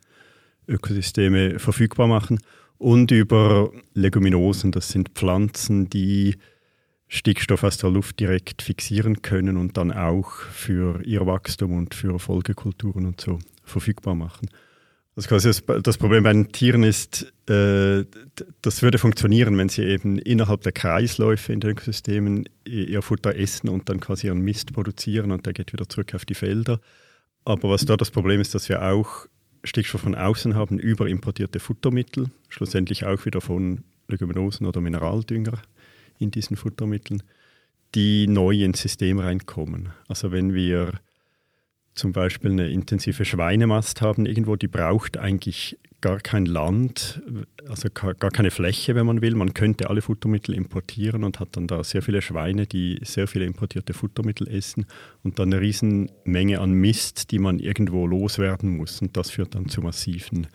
Ökosysteme 0.69 1.59
verfügbar 1.59 2.07
machen. 2.07 2.39
Und 2.79 3.11
über 3.11 3.71
Leguminosen, 3.95 4.71
das 4.73 4.91
sind 4.91 5.11
Pflanzen, 5.11 5.89
die 5.89 6.37
Stickstoff 7.09 7.63
aus 7.63 7.79
der 7.79 7.91
Luft 7.91 8.19
direkt 8.19 8.63
fixieren 8.63 9.23
können 9.23 9.57
und 9.57 9.77
dann 9.77 9.93
auch 9.93 10.33
für 10.33 11.03
ihr 11.05 11.25
Wachstum 11.27 11.73
und 11.73 11.95
für 11.95 12.19
Folgekulturen 12.19 13.07
und 13.07 13.21
so 13.21 13.39
verfügbar 13.65 14.15
machen. 14.15 14.49
Also 15.15 15.29
quasi 15.29 15.49
das, 15.49 15.63
das 15.83 15.97
Problem 15.97 16.25
bei 16.25 16.33
den 16.33 16.53
Tieren 16.53 16.83
ist, 16.83 17.33
äh, 17.49 18.05
das 18.61 18.83
würde 18.83 18.99
funktionieren, 18.99 19.57
wenn 19.57 19.71
sie 19.71 19.83
eben 19.83 20.19
innerhalb 20.19 20.61
der 20.61 20.73
Kreisläufe 20.73 21.55
in 21.55 21.61
den 21.61 21.71
Ökosystemen 21.71 22.49
ihr 22.65 23.01
Futter 23.01 23.35
essen 23.35 23.71
und 23.71 23.89
dann 23.89 24.01
quasi 24.01 24.27
ihren 24.27 24.41
Mist 24.41 24.75
produzieren 24.75 25.31
und 25.31 25.47
der 25.47 25.55
geht 25.55 25.73
wieder 25.73 25.89
zurück 25.89 26.15
auf 26.15 26.27
die 26.27 26.35
Felder. 26.35 26.81
Aber 27.47 27.71
was 27.71 27.87
da 27.87 27.97
das 27.97 28.11
Problem 28.11 28.43
ist, 28.43 28.55
dass 28.55 28.69
wir 28.69 28.83
auch 28.83 29.27
Stickstoff 29.65 30.03
von 30.03 30.15
außen 30.15 30.55
haben 30.55 30.79
über 30.79 31.09
importierte 31.09 31.61
Futtermittel, 31.61 32.31
schlussendlich 32.49 33.07
auch 33.07 33.25
wieder 33.25 33.41
von 33.41 33.85
Leguminosen 34.09 34.67
oder 34.67 34.83
Mineraldünger 34.83 35.63
in 36.19 36.31
diesen 36.31 36.57
Futtermitteln, 36.57 37.23
die 37.95 38.27
neu 38.27 38.63
ins 38.63 38.83
System 38.83 39.19
reinkommen. 39.19 39.91
Also 40.09 40.33
wenn 40.33 40.55
wir 40.55 40.93
zum 41.95 42.13
Beispiel 42.13 42.51
eine 42.51 42.69
intensive 42.69 43.25
Schweinemast 43.25 44.03
haben 44.03 44.27
irgendwo, 44.27 44.57
die 44.57 44.69
braucht 44.69 45.17
eigentlich 45.17 45.79
gar 46.03 46.21
kein 46.21 46.47
Land, 46.47 47.23
also 47.69 47.89
gar 47.91 48.15
keine 48.15 48.51
Fläche, 48.51 48.95
wenn 48.95 49.07
man 49.07 49.23
will. 49.23 49.35
Man 49.35 49.55
könnte 49.55 49.89
alle 49.89 50.03
Futtermittel 50.03 50.55
importieren 50.55 51.25
und 51.25 51.41
hat 51.41 51.57
dann 51.57 51.67
da 51.67 51.83
sehr 51.83 52.03
viele 52.03 52.21
Schweine, 52.21 52.67
die 52.67 52.99
sehr 53.03 53.27
viele 53.27 53.47
importierte 53.47 53.95
Futtermittel 53.95 54.47
essen 54.47 54.87
und 55.23 55.39
dann 55.39 55.53
eine 55.53 55.63
Riesenmenge 55.63 56.61
an 56.61 56.73
Mist, 56.73 57.31
die 57.31 57.39
man 57.39 57.59
irgendwo 57.59 58.07
loswerden 58.07 58.77
muss. 58.77 59.01
Und 59.01 59.17
das 59.17 59.31
führt 59.31 59.55
dann 59.55 59.69
zu 59.69 59.81
massiven 59.81 60.47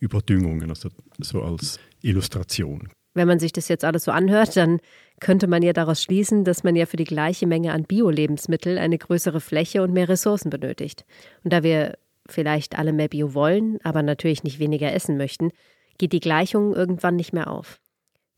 Überdüngungen, 0.00 0.70
also 0.70 0.88
so 1.20 1.42
als 1.42 1.78
Illustration. 2.02 2.88
Wenn 3.16 3.28
man 3.28 3.38
sich 3.38 3.52
das 3.52 3.68
jetzt 3.68 3.82
alles 3.82 4.04
so 4.04 4.10
anhört, 4.10 4.58
dann 4.58 4.78
könnte 5.20 5.46
man 5.46 5.62
ja 5.62 5.72
daraus 5.72 6.02
schließen, 6.02 6.44
dass 6.44 6.64
man 6.64 6.76
ja 6.76 6.84
für 6.84 6.98
die 6.98 7.04
gleiche 7.04 7.46
Menge 7.46 7.72
an 7.72 7.84
Bio-Lebensmitteln 7.84 8.76
eine 8.76 8.98
größere 8.98 9.40
Fläche 9.40 9.82
und 9.82 9.94
mehr 9.94 10.10
Ressourcen 10.10 10.50
benötigt. 10.50 11.06
Und 11.42 11.54
da 11.54 11.62
wir 11.62 11.96
vielleicht 12.28 12.78
alle 12.78 12.92
mehr 12.92 13.08
Bio 13.08 13.32
wollen, 13.32 13.78
aber 13.82 14.02
natürlich 14.02 14.44
nicht 14.44 14.58
weniger 14.58 14.92
essen 14.92 15.16
möchten, 15.16 15.50
geht 15.96 16.12
die 16.12 16.20
Gleichung 16.20 16.74
irgendwann 16.74 17.16
nicht 17.16 17.32
mehr 17.32 17.50
auf. 17.50 17.80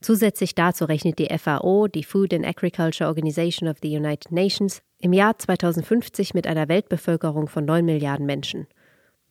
Zusätzlich 0.00 0.54
dazu 0.54 0.84
rechnet 0.84 1.18
die 1.18 1.36
FAO, 1.36 1.88
die 1.88 2.04
Food 2.04 2.32
and 2.32 2.46
Agriculture 2.46 3.08
Organization 3.08 3.68
of 3.68 3.78
the 3.82 3.96
United 3.96 4.30
Nations, 4.30 4.80
im 5.00 5.12
Jahr 5.12 5.36
2050 5.36 6.34
mit 6.34 6.46
einer 6.46 6.68
Weltbevölkerung 6.68 7.48
von 7.48 7.64
9 7.64 7.84
Milliarden 7.84 8.26
Menschen. 8.26 8.68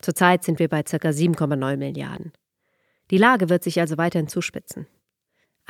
Zurzeit 0.00 0.44
sind 0.44 0.58
wir 0.58 0.68
bei 0.68 0.82
ca. 0.82 0.96
7,9 0.96 1.78
Milliarden. 1.78 2.32
Die 3.10 3.16
Lage 3.16 3.48
wird 3.48 3.64
sich 3.64 3.80
also 3.80 3.96
weiterhin 3.96 4.28
zuspitzen. 4.28 4.86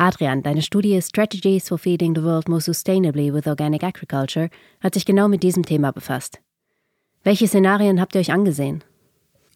Adrian, 0.01 0.45
deine 0.45 0.63
Studie 0.63 1.03
Strategies 1.03 1.69
for 1.69 1.77
Feeding 1.77 2.15
the 2.15 2.23
World 2.23 2.49
More 2.49 2.61
Sustainably 2.61 3.35
with 3.35 3.49
Organic 3.49 3.83
Agriculture 3.83 4.49
hat 4.81 4.95
sich 4.95 5.05
genau 5.05 5.27
mit 5.27 5.43
diesem 5.43 5.65
Thema 5.65 5.91
befasst. 5.91 6.39
Welche 7.25 7.49
Szenarien 7.49 8.01
habt 8.01 8.15
ihr 8.15 8.21
euch 8.21 8.31
angesehen? 8.31 8.85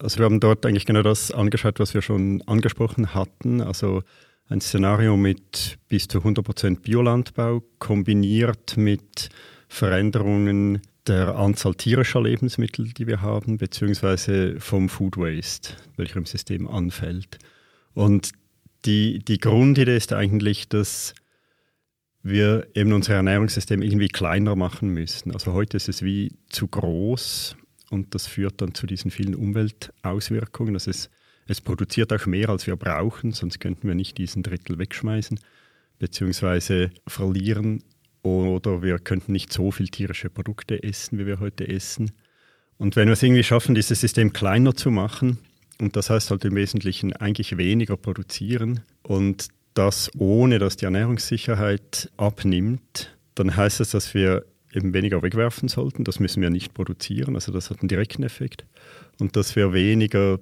Also 0.00 0.18
wir 0.18 0.24
haben 0.24 0.40
dort 0.40 0.66
eigentlich 0.66 0.84
genau 0.84 1.02
das 1.02 1.30
angeschaut, 1.30 1.78
was 1.78 1.94
wir 1.94 2.02
schon 2.02 2.42
angesprochen 2.46 3.14
hatten. 3.14 3.60
Also 3.60 4.02
ein 4.48 4.60
Szenario 4.60 5.16
mit 5.16 5.78
bis 5.88 6.08
zu 6.08 6.18
100% 6.18 6.80
Biolandbau 6.80 7.62
kombiniert 7.78 8.76
mit 8.76 9.28
Veränderungen 9.68 10.82
der 11.06 11.36
Anzahl 11.36 11.76
tierischer 11.76 12.20
Lebensmittel, 12.20 12.92
die 12.92 13.06
wir 13.06 13.22
haben, 13.22 13.58
beziehungsweise 13.58 14.58
vom 14.58 14.88
Food 14.88 15.16
Waste, 15.16 15.74
welcher 15.96 16.16
im 16.16 16.26
System 16.26 16.66
anfällt. 16.66 17.38
Und 17.94 18.32
die, 18.84 19.20
die 19.20 19.38
Grundidee 19.38 19.96
ist 19.96 20.12
eigentlich, 20.12 20.68
dass 20.68 21.14
wir 22.22 22.68
eben 22.74 22.92
unser 22.92 23.14
Ernährungssystem 23.14 23.82
irgendwie 23.82 24.08
kleiner 24.08 24.54
machen 24.54 24.88
müssen. 24.90 25.32
Also 25.32 25.52
heute 25.52 25.76
ist 25.76 25.88
es 25.88 26.02
wie 26.02 26.36
zu 26.48 26.68
groß 26.68 27.56
und 27.90 28.14
das 28.14 28.26
führt 28.26 28.60
dann 28.60 28.74
zu 28.74 28.86
diesen 28.86 29.10
vielen 29.10 29.34
Umweltauswirkungen. 29.34 30.74
Das 30.74 30.86
ist, 30.86 31.10
es 31.46 31.60
produziert 31.60 32.12
auch 32.12 32.26
mehr, 32.26 32.48
als 32.48 32.66
wir 32.66 32.76
brauchen, 32.76 33.32
sonst 33.32 33.58
könnten 33.58 33.88
wir 33.88 33.94
nicht 33.94 34.18
diesen 34.18 34.42
Drittel 34.42 34.78
wegschmeißen 34.78 35.38
beziehungsweise 35.98 36.90
verlieren 37.06 37.84
oder 38.22 38.82
wir 38.82 38.98
könnten 38.98 39.30
nicht 39.30 39.52
so 39.52 39.70
viel 39.70 39.88
tierische 39.88 40.30
Produkte 40.30 40.82
essen, 40.82 41.18
wie 41.18 41.26
wir 41.26 41.38
heute 41.38 41.68
essen. 41.68 42.10
Und 42.76 42.96
wenn 42.96 43.06
wir 43.06 43.12
es 43.12 43.22
irgendwie 43.22 43.44
schaffen, 43.44 43.76
dieses 43.76 44.00
System 44.00 44.32
kleiner 44.32 44.74
zu 44.74 44.90
machen, 44.90 45.38
und 45.82 45.96
das 45.96 46.10
heißt 46.10 46.30
halt 46.30 46.44
im 46.44 46.54
Wesentlichen 46.54 47.12
eigentlich 47.12 47.56
weniger 47.56 47.96
produzieren 47.96 48.80
und 49.02 49.48
das 49.74 50.10
ohne, 50.16 50.58
dass 50.60 50.76
die 50.76 50.84
Ernährungssicherheit 50.84 52.10
abnimmt, 52.16 53.16
dann 53.34 53.56
heißt 53.56 53.80
es, 53.80 53.90
dass 53.90 54.14
wir 54.14 54.44
eben 54.72 54.94
weniger 54.94 55.22
wegwerfen 55.22 55.68
sollten. 55.68 56.04
Das 56.04 56.20
müssen 56.20 56.40
wir 56.40 56.50
nicht 56.50 56.72
produzieren, 56.72 57.34
also 57.34 57.50
das 57.50 57.68
hat 57.68 57.80
einen 57.80 57.88
direkten 57.88 58.22
Effekt. 58.22 58.64
Und 59.18 59.34
dass 59.34 59.56
wir 59.56 59.72
weniger 59.72 60.38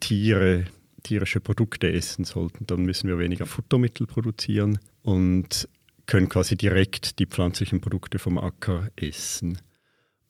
Tiere, 0.00 0.64
tierische 1.04 1.40
Produkte 1.40 1.92
essen 1.92 2.24
sollten. 2.24 2.66
Dann 2.66 2.82
müssen 2.82 3.08
wir 3.08 3.18
weniger 3.18 3.46
Futtermittel 3.46 4.06
produzieren 4.06 4.80
und 5.02 5.68
können 6.06 6.28
quasi 6.28 6.56
direkt 6.56 7.20
die 7.20 7.26
pflanzlichen 7.26 7.80
Produkte 7.80 8.18
vom 8.18 8.38
Acker 8.38 8.88
essen. 8.96 9.58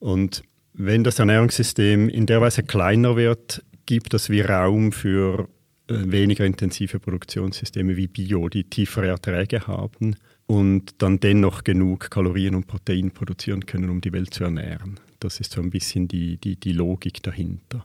Und 0.01 0.43
wenn 0.73 1.03
das 1.03 1.19
Ernährungssystem 1.19 2.09
in 2.09 2.27
der 2.27 2.41
Weise 2.41 2.63
kleiner 2.63 3.17
wird, 3.17 3.65
gibt 3.91 4.15
es 4.15 4.31
wie 4.31 4.41
Raum 4.41 4.93
für 4.93 5.49
äh, 5.89 5.95
weniger 6.13 6.45
intensive 6.45 7.01
Produktionssysteme 7.01 7.97
wie 7.97 8.07
Bio, 8.07 8.49
die 8.49 8.63
tiefere 8.63 9.09
Erträge 9.09 9.67
haben 9.67 10.15
und 10.47 11.03
dann 11.03 11.19
dennoch 11.19 11.65
genug 11.65 12.09
Kalorien 12.09 12.55
und 12.55 12.69
Protein 12.69 13.11
produzieren 13.11 13.67
können, 13.67 13.91
um 13.91 14.01
die 14.01 14.13
Welt 14.13 14.33
zu 14.33 14.45
ernähren. 14.45 15.01
Das 15.19 15.41
ist 15.41 15.51
so 15.51 15.61
ein 15.61 15.71
bisschen 15.71 16.07
die, 16.07 16.37
die, 16.37 16.55
die 16.55 16.71
Logik 16.71 17.21
dahinter. 17.25 17.85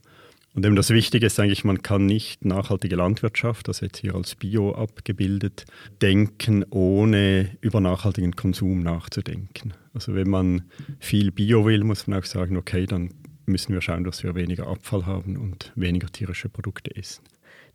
Und 0.53 0.63
eben 0.63 0.75
das 0.75 0.91
Wichtige 0.91 1.25
ist 1.25 1.39
eigentlich, 1.39 1.63
man 1.63 1.81
kann 1.81 2.05
nicht 2.05 2.45
nachhaltige 2.45 2.97
Landwirtschaft, 2.97 3.67
das 3.67 3.79
jetzt 3.79 3.97
hier 3.97 4.13
als 4.13 4.35
Bio 4.35 4.75
abgebildet, 4.75 5.65
denken, 6.03 6.63
ohne 6.69 7.49
über 7.61 7.81
nachhaltigen 7.81 8.35
Konsum 8.35 8.81
nachzudenken. 8.83 9.73
Also 9.95 10.13
wenn 10.13 10.29
man 10.29 10.65
viel 10.99 11.31
Bio 11.31 11.65
will, 11.65 11.83
muss 11.83 12.05
man 12.05 12.19
auch 12.19 12.25
sagen, 12.25 12.57
okay, 12.57 12.85
dann 12.85 13.09
müssen 13.45 13.73
wir 13.73 13.81
schauen, 13.81 14.03
dass 14.03 14.23
wir 14.23 14.35
weniger 14.35 14.67
Abfall 14.67 15.05
haben 15.05 15.37
und 15.37 15.71
weniger 15.75 16.07
tierische 16.07 16.49
Produkte 16.49 16.95
essen. 16.95 17.23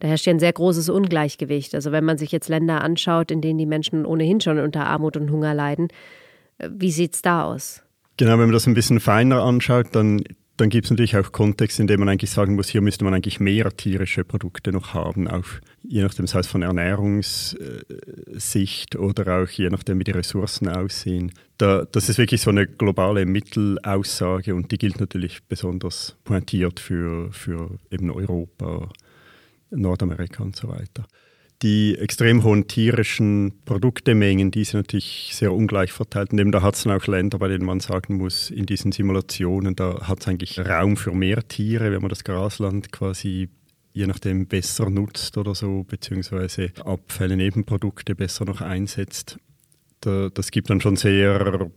Da 0.01 0.09
herrscht 0.09 0.27
ja 0.27 0.33
ein 0.33 0.41
sehr 0.41 0.53
großes 0.53 0.89
Ungleichgewicht. 0.89 1.75
Also 1.75 1.93
wenn 1.93 2.05
man 2.05 2.19
sich 2.19 2.33
jetzt 2.33 2.49
Länder 2.49 2.83
anschaut, 2.83 3.31
in 3.31 3.41
denen 3.41 3.59
die 3.59 3.67
Menschen 3.67 4.07
ohnehin 4.07 4.41
schon 4.41 4.59
unter 4.59 4.87
Armut 4.87 5.17
und 5.17 5.31
Hunger 5.31 5.55
leiden, 5.55 5.89
äh, 6.59 6.69
wie 6.73 6.91
sieht 6.91 7.15
es 7.15 7.23
da 7.23 7.45
aus? 7.45 7.83
Genau, 8.17 8.33
wenn 8.33 8.41
man 8.41 8.53
das 8.53 8.67
ein 8.67 8.75
bisschen 8.75 9.01
feiner 9.01 9.43
anschaut, 9.43 9.89
dann 9.93 10.23
dann 10.61 10.69
gibt 10.69 10.85
es 10.85 10.91
natürlich 10.91 11.17
auch 11.17 11.33
Kontext, 11.33 11.81
in 11.81 11.87
dem 11.87 12.01
man 12.01 12.11
eigentlich 12.11 12.31
sagen 12.31 12.55
muss, 12.55 12.69
hier 12.69 12.83
müsste 12.83 13.05
man 13.05 13.15
eigentlich 13.15 13.41
mehr 13.41 13.75
tierische 13.75 14.25
Produkte 14.25 14.73
noch 14.73 14.93
haben, 14.93 15.27
auch 15.27 15.47
je 15.83 16.03
nachdem, 16.03 16.27
sei 16.27 16.41
es 16.41 16.47
von 16.47 16.61
Ernährungssicht 16.61 18.97
oder 18.97 19.43
auch 19.43 19.49
je 19.49 19.71
nachdem, 19.71 19.99
wie 19.99 20.05
die 20.05 20.11
Ressourcen 20.11 20.69
aussehen. 20.69 21.33
Da, 21.57 21.87
das 21.91 22.11
ist 22.11 22.19
wirklich 22.19 22.43
so 22.43 22.51
eine 22.51 22.67
globale 22.67 23.25
Mittelaussage 23.25 24.55
und 24.55 24.71
die 24.71 24.79
gilt 24.79 25.01
natürlich 25.01 25.43
besonders 25.45 26.17
pointiert 26.25 26.79
für, 26.79 27.33
für 27.33 27.79
eben 27.91 28.11
Europa, 28.11 28.91
Nordamerika 29.71 30.43
und 30.43 30.57
so 30.57 30.69
weiter 30.69 31.07
die 31.63 31.97
extrem 31.99 32.43
hohen 32.43 32.67
tierischen 32.69 33.53
Produktemengen, 33.67 34.51
die 34.51 34.65
sind 34.65 34.81
natürlich 34.81 35.31
sehr 35.35 35.53
ungleich 35.53 35.93
verteilt. 35.93 36.33
Und 36.33 36.53
da 36.53 36.63
hat 36.63 36.75
es 36.75 36.85
dann 36.85 36.99
auch 36.99 37.07
Länder, 37.07 37.39
bei 37.39 37.49
denen 37.49 37.67
man 37.67 37.81
sagen 37.81 38.17
muss, 38.17 38.51
in 38.51 38.67
diesen 38.67 38.93
Simulationen, 38.93 39.77
da 39.77 40.09
hat 40.09 40.21
es 40.21 40.29
eigentlich 40.29 40.59
Raum 40.59 40.97
für 40.97 41.13
mehr 41.13 41.47
Tiere, 41.47 41.93
wenn 41.93 42.01
man 42.01 42.09
das 42.09 42.25
Grasland 42.25 42.93
quasi 42.93 43.51
je 43.93 44.07
nachdem 44.07 44.47
besser 44.47 44.89
nutzt 44.89 45.37
oder 45.37 45.55
so, 45.55 45.85
beziehungsweise 45.85 46.73
Abfälle, 46.85 47.37
Nebenprodukte 47.37 48.15
besser 48.15 48.45
noch 48.45 48.61
einsetzt. 48.61 49.39
Da, 50.01 50.29
das 50.33 50.51
gibt 50.51 50.71
dann 50.71 50.81
schon 50.81 50.97
sehr, 50.97 51.71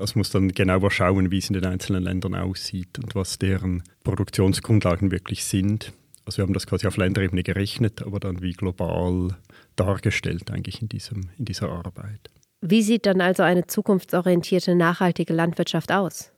es 0.00 0.14
muss 0.14 0.30
dann 0.30 0.48
genauer 0.48 0.90
schauen, 0.90 1.30
wie 1.30 1.38
es 1.38 1.48
in 1.48 1.54
den 1.54 1.64
einzelnen 1.64 2.02
Ländern 2.02 2.34
aussieht 2.34 2.98
und 2.98 3.14
was 3.14 3.38
deren 3.38 3.82
Produktionsgrundlagen 4.04 5.10
wirklich 5.10 5.44
sind. 5.44 5.92
Also 6.24 6.38
wir 6.38 6.44
haben 6.44 6.52
das 6.52 6.66
quasi 6.66 6.86
auf 6.86 6.96
Länderebene 6.96 7.42
gerechnet, 7.42 8.02
aber 8.02 8.20
dann 8.20 8.42
wie 8.42 8.52
global 8.52 9.36
dargestellt 9.76 10.50
eigentlich 10.50 10.80
in, 10.80 10.88
diesem, 10.88 11.30
in 11.38 11.44
dieser 11.44 11.70
Arbeit. 11.70 12.30
Wie 12.60 12.82
sieht 12.82 13.06
dann 13.06 13.20
also 13.20 13.42
eine 13.42 13.66
zukunftsorientierte, 13.66 14.76
nachhaltige 14.76 15.32
Landwirtschaft 15.32 15.90
aus? 15.90 16.30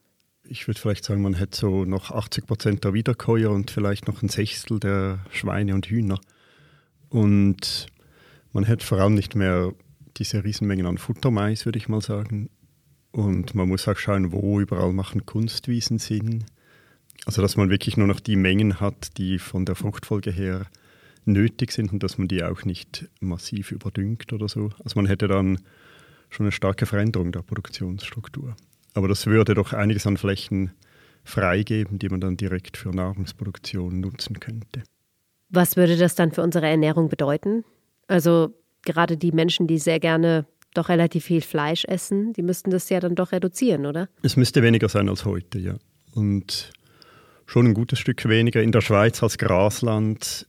Ich 0.46 0.66
würde 0.66 0.80
vielleicht 0.80 1.04
sagen, 1.04 1.22
man 1.22 1.34
hätte 1.34 1.58
so 1.58 1.84
noch 1.84 2.10
80 2.10 2.46
Prozent 2.46 2.84
der 2.84 2.94
Wiederkäuer 2.94 3.50
und 3.50 3.70
vielleicht 3.70 4.08
noch 4.08 4.22
ein 4.22 4.28
Sechstel 4.28 4.80
der 4.80 5.24
Schweine 5.30 5.74
und 5.74 5.86
Hühner. 5.86 6.18
Und 7.08 7.86
man 8.52 8.64
hätte 8.64 8.86
vor 8.86 8.98
allem 8.98 9.14
nicht 9.14 9.34
mehr 9.34 9.72
diese 10.16 10.44
Riesenmengen 10.44 10.86
an 10.86 10.98
Futtermais, 10.98 11.64
würde 11.64 11.78
ich 11.78 11.88
mal 11.88 12.00
sagen. 12.00 12.50
Und 13.10 13.54
man 13.54 13.68
muss 13.68 13.86
auch 13.88 13.96
schauen, 13.96 14.32
wo 14.32 14.60
überall 14.60 14.92
machen 14.92 15.26
Kunstwiesen 15.26 15.98
Sinn. 15.98 16.44
Also 17.26 17.42
dass 17.42 17.56
man 17.56 17.70
wirklich 17.70 17.96
nur 17.96 18.06
noch 18.06 18.20
die 18.20 18.36
Mengen 18.36 18.80
hat, 18.80 19.16
die 19.18 19.38
von 19.38 19.64
der 19.64 19.74
Fruchtfolge 19.74 20.30
her 20.30 20.66
nötig 21.24 21.72
sind 21.72 21.92
und 21.92 22.02
dass 22.02 22.18
man 22.18 22.28
die 22.28 22.44
auch 22.44 22.64
nicht 22.64 23.08
massiv 23.20 23.72
überdüngt 23.72 24.32
oder 24.32 24.48
so. 24.48 24.70
Also 24.84 24.96
man 24.96 25.06
hätte 25.06 25.26
dann 25.26 25.58
schon 26.28 26.44
eine 26.44 26.52
starke 26.52 26.86
Veränderung 26.86 27.32
der 27.32 27.42
Produktionsstruktur. 27.42 28.56
Aber 28.92 29.08
das 29.08 29.26
würde 29.26 29.54
doch 29.54 29.72
einiges 29.72 30.06
an 30.06 30.16
Flächen 30.16 30.72
freigeben, 31.24 31.98
die 31.98 32.08
man 32.08 32.20
dann 32.20 32.36
direkt 32.36 32.76
für 32.76 32.90
Nahrungsproduktion 32.90 34.00
nutzen 34.00 34.38
könnte. 34.40 34.82
Was 35.48 35.76
würde 35.76 35.96
das 35.96 36.14
dann 36.14 36.32
für 36.32 36.42
unsere 36.42 36.66
Ernährung 36.66 37.08
bedeuten? 37.08 37.64
Also 38.06 38.52
gerade 38.82 39.16
die 39.16 39.32
Menschen, 39.32 39.66
die 39.66 39.78
sehr 39.78 40.00
gerne 40.00 40.46
doch 40.74 40.88
relativ 40.88 41.24
viel 41.24 41.40
Fleisch 41.40 41.84
essen, 41.84 42.32
die 42.32 42.42
müssten 42.42 42.70
das 42.70 42.88
ja 42.90 43.00
dann 43.00 43.14
doch 43.14 43.32
reduzieren, 43.32 43.86
oder? 43.86 44.08
Es 44.22 44.36
müsste 44.36 44.62
weniger 44.62 44.88
sein 44.88 45.08
als 45.08 45.24
heute, 45.24 45.58
ja. 45.58 45.76
Und 46.12 46.72
schon 47.46 47.66
ein 47.66 47.74
gutes 47.74 47.98
Stück 47.98 48.26
weniger. 48.28 48.62
In 48.62 48.72
der 48.72 48.80
Schweiz 48.80 49.22
als 49.22 49.38
Grasland 49.38 50.46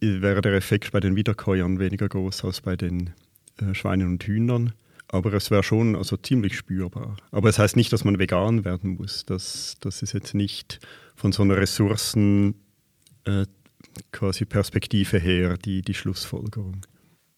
wäre 0.00 0.40
der 0.40 0.54
Effekt 0.54 0.92
bei 0.92 1.00
den 1.00 1.16
Wiederkäuern 1.16 1.78
weniger 1.78 2.08
groß 2.08 2.44
als 2.44 2.60
bei 2.60 2.76
den 2.76 3.10
äh, 3.60 3.74
Schweinen 3.74 4.08
und 4.08 4.24
Hühnern. 4.24 4.72
Aber 5.08 5.32
es 5.34 5.50
wäre 5.50 5.62
schon 5.62 5.96
also 5.96 6.16
ziemlich 6.16 6.56
spürbar. 6.56 7.16
Aber 7.30 7.48
es 7.48 7.56
das 7.56 7.62
heißt 7.62 7.76
nicht, 7.76 7.92
dass 7.92 8.04
man 8.04 8.18
vegan 8.18 8.64
werden 8.64 8.96
muss. 8.96 9.24
Das, 9.24 9.76
das 9.80 10.02
ist 10.02 10.12
jetzt 10.12 10.34
nicht 10.34 10.80
von 11.14 11.32
so 11.32 11.42
einer 11.42 11.56
Ressourcen 11.56 12.54
äh, 13.24 13.46
quasi 14.12 14.44
Perspektive 14.44 15.18
her 15.18 15.56
die, 15.56 15.82
die 15.82 15.94
Schlussfolgerung. 15.94 16.84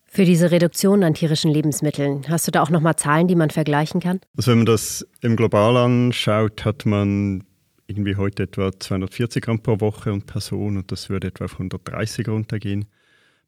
Für 0.04 0.24
diese 0.24 0.50
Reduktion 0.50 1.02
an 1.02 1.12
tierischen 1.12 1.50
Lebensmitteln, 1.50 2.24
hast 2.28 2.46
du 2.46 2.50
da 2.50 2.62
auch 2.62 2.70
nochmal 2.70 2.96
Zahlen, 2.96 3.28
die 3.28 3.34
man 3.34 3.50
vergleichen 3.50 4.00
kann? 4.00 4.20
Also 4.36 4.50
wenn 4.50 4.60
man 4.60 4.66
das 4.66 5.06
im 5.20 5.36
Global 5.36 5.76
anschaut, 5.76 6.64
hat 6.64 6.86
man 6.86 7.44
irgendwie 7.86 8.16
heute 8.16 8.44
etwa 8.44 8.72
240 8.78 9.42
Gramm 9.42 9.60
pro 9.60 9.80
Woche 9.80 10.12
und 10.12 10.26
Person 10.26 10.76
und 10.76 10.90
das 10.90 11.08
würde 11.08 11.28
etwa 11.28 11.44
auf 11.44 11.54
130 11.54 12.28
runtergehen 12.28 12.86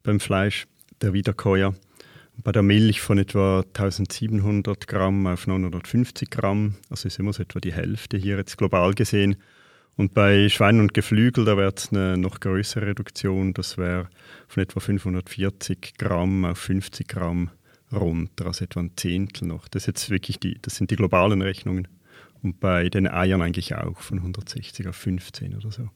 beim 0.03 0.19
Fleisch 0.19 0.67
der 1.01 1.13
Wiederkäuer. 1.13 1.75
Bei 2.41 2.53
der 2.53 2.63
Milch 2.63 3.01
von 3.01 3.17
etwa 3.17 3.65
1700 3.73 4.87
Gramm 4.87 5.27
auf 5.27 5.45
950 5.45 6.29
Gramm, 6.29 6.75
also 6.89 7.07
ist 7.07 7.19
immer 7.19 7.33
so 7.33 7.43
etwa 7.43 7.59
die 7.59 7.73
Hälfte 7.73 8.17
hier 8.17 8.37
jetzt 8.37 8.57
global 8.57 8.93
gesehen. 8.93 9.35
Und 9.97 10.13
bei 10.13 10.47
Schweinen 10.47 10.79
und 10.79 10.93
Geflügel, 10.93 11.43
da 11.43 11.57
wäre 11.57 11.73
es 11.75 11.91
eine 11.91 12.17
noch 12.17 12.39
größere 12.39 12.87
Reduktion, 12.87 13.53
das 13.53 13.77
wäre 13.77 14.07
von 14.47 14.63
etwa 14.63 14.79
540 14.79 15.95
Gramm 15.97 16.45
auf 16.45 16.57
50 16.59 17.09
Gramm 17.09 17.49
runter, 17.91 18.45
also 18.45 18.63
etwa 18.63 18.79
ein 18.79 18.91
Zehntel 18.95 19.49
noch. 19.49 19.67
Das, 19.67 19.85
jetzt 19.87 20.09
wirklich 20.09 20.39
die, 20.39 20.57
das 20.61 20.77
sind 20.77 20.91
die 20.91 20.95
globalen 20.95 21.41
Rechnungen. 21.41 21.89
Und 22.41 22.59
bei 22.59 22.89
den 22.89 23.07
Eiern 23.07 23.41
eigentlich 23.41 23.75
auch 23.75 23.99
von 23.99 24.19
160 24.19 24.87
auf 24.87 24.95
15 24.95 25.55
oder 25.55 25.71
so. 25.71 25.89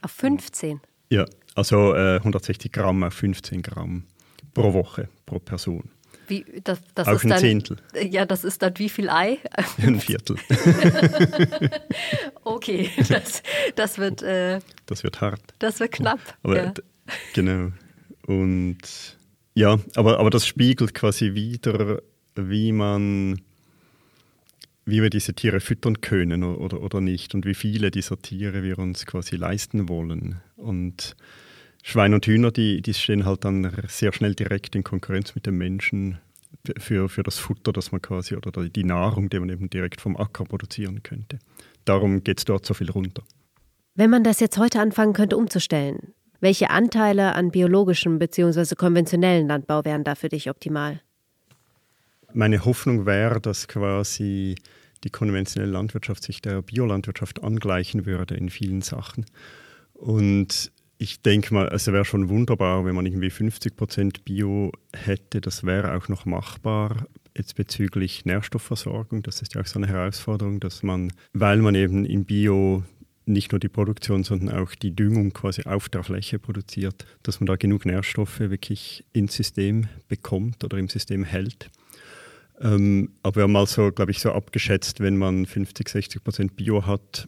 Auf 0.00 0.10
15? 0.12 0.80
Ja, 1.10 1.26
also 1.54 1.94
äh, 1.94 2.16
160 2.16 2.72
Gramm 2.72 3.02
auf 3.02 3.14
15 3.14 3.62
Gramm 3.62 4.04
pro 4.54 4.72
Woche, 4.72 5.08
pro 5.26 5.38
Person. 5.38 5.90
Wie, 6.28 6.44
das, 6.62 6.80
das 6.94 7.08
Auf 7.08 7.16
ist 7.16 7.24
ein 7.24 7.30
dann, 7.30 7.38
Zehntel. 7.38 7.76
Ja, 8.10 8.24
das 8.24 8.44
ist 8.44 8.62
dann 8.62 8.78
wie 8.78 8.88
viel 8.88 9.10
Ei? 9.10 9.38
Ein 9.78 10.00
Viertel. 10.00 10.36
okay, 12.44 12.90
das, 13.08 13.42
das, 13.74 13.98
wird, 13.98 14.22
äh, 14.22 14.60
das 14.86 15.02
wird 15.02 15.20
hart. 15.20 15.42
Das 15.58 15.80
wird 15.80 15.92
knapp. 15.92 16.20
Aber, 16.42 16.56
ja. 16.56 16.74
Genau. 17.34 17.72
Und 18.26 18.78
ja, 19.54 19.78
aber, 19.96 20.20
aber 20.20 20.30
das 20.30 20.46
spiegelt 20.46 20.94
quasi 20.94 21.34
wieder, 21.34 22.00
wie 22.36 22.72
man 22.72 23.40
wie 24.84 25.02
wir 25.02 25.10
diese 25.10 25.34
Tiere 25.34 25.60
füttern 25.60 26.00
können 26.00 26.42
oder, 26.42 26.82
oder 26.82 27.00
nicht 27.00 27.34
und 27.34 27.46
wie 27.46 27.54
viele 27.54 27.90
dieser 27.90 28.18
Tiere 28.18 28.62
wir 28.62 28.78
uns 28.78 29.06
quasi 29.06 29.36
leisten 29.36 29.88
wollen. 29.88 30.40
Und 30.56 31.16
Schweine 31.82 32.16
und 32.16 32.26
Hühner, 32.26 32.50
die, 32.50 32.82
die 32.82 32.94
stehen 32.94 33.24
halt 33.24 33.44
dann 33.44 33.70
sehr 33.88 34.12
schnell 34.12 34.34
direkt 34.34 34.74
in 34.74 34.84
Konkurrenz 34.84 35.34
mit 35.34 35.46
den 35.46 35.56
Menschen 35.56 36.18
für, 36.78 37.08
für 37.08 37.22
das 37.22 37.38
Futter, 37.38 37.72
das 37.72 37.92
man 37.92 38.02
quasi, 38.02 38.36
oder 38.36 38.68
die 38.68 38.84
Nahrung, 38.84 39.30
die 39.30 39.38
man 39.38 39.48
eben 39.48 39.70
direkt 39.70 40.00
vom 40.00 40.16
Acker 40.16 40.44
produzieren 40.44 41.02
könnte. 41.02 41.38
Darum 41.84 42.22
geht 42.22 42.38
es 42.38 42.44
dort 42.44 42.66
so 42.66 42.74
viel 42.74 42.90
runter. 42.90 43.22
Wenn 43.94 44.10
man 44.10 44.24
das 44.24 44.40
jetzt 44.40 44.58
heute 44.58 44.80
anfangen 44.80 45.12
könnte 45.12 45.36
umzustellen, 45.36 46.14
welche 46.40 46.70
Anteile 46.70 47.34
an 47.34 47.50
biologischem 47.50 48.18
bzw. 48.18 48.74
konventionellen 48.74 49.48
Landbau 49.48 49.84
wären 49.84 50.04
da 50.04 50.14
für 50.14 50.28
dich 50.28 50.50
optimal? 50.50 51.00
Meine 52.34 52.64
Hoffnung 52.64 53.06
wäre, 53.06 53.40
dass 53.40 53.68
quasi 53.68 54.54
die 55.04 55.10
konventionelle 55.10 55.72
Landwirtschaft 55.72 56.22
sich 56.22 56.40
der 56.40 56.62
Biolandwirtschaft 56.62 57.42
angleichen 57.42 58.06
würde 58.06 58.34
in 58.36 58.48
vielen 58.48 58.82
Sachen. 58.82 59.26
Und 59.94 60.72
ich 60.98 61.20
denke 61.20 61.52
mal, 61.52 61.68
es 61.72 61.88
wäre 61.88 62.04
schon 62.04 62.28
wunderbar, 62.28 62.84
wenn 62.84 62.94
man 62.94 63.06
irgendwie 63.06 63.30
50 63.30 63.76
Prozent 63.76 64.24
Bio 64.24 64.70
hätte. 64.94 65.40
Das 65.40 65.64
wäre 65.64 65.96
auch 65.96 66.08
noch 66.08 66.26
machbar. 66.26 67.06
Jetzt 67.36 67.56
bezüglich 67.56 68.24
Nährstoffversorgung, 68.24 69.22
das 69.22 69.42
ist 69.42 69.54
ja 69.54 69.62
auch 69.62 69.66
so 69.66 69.78
eine 69.78 69.88
Herausforderung, 69.88 70.60
dass 70.60 70.82
man, 70.82 71.12
weil 71.32 71.58
man 71.58 71.74
eben 71.74 72.04
in 72.04 72.24
Bio 72.24 72.84
nicht 73.24 73.52
nur 73.52 73.58
die 73.58 73.68
Produktion, 73.68 74.24
sondern 74.24 74.54
auch 74.54 74.74
die 74.74 74.94
Düngung 74.94 75.32
quasi 75.32 75.62
auf 75.62 75.88
der 75.88 76.02
Fläche 76.02 76.38
produziert, 76.38 77.04
dass 77.22 77.40
man 77.40 77.46
da 77.46 77.56
genug 77.56 77.86
Nährstoffe 77.86 78.40
wirklich 78.40 79.04
ins 79.12 79.34
System 79.34 79.88
bekommt 80.08 80.62
oder 80.62 80.78
im 80.78 80.88
System 80.88 81.24
hält. 81.24 81.70
Ähm, 82.62 83.10
aber 83.22 83.36
wir 83.36 83.42
haben 83.44 83.52
mal 83.52 83.66
so, 83.66 83.90
glaube 83.90 84.12
ich, 84.12 84.20
so 84.20 84.32
abgeschätzt, 84.32 85.00
wenn 85.00 85.16
man 85.16 85.46
50, 85.46 85.88
60 85.88 86.24
Prozent 86.24 86.56
Bio 86.56 86.86
hat, 86.86 87.26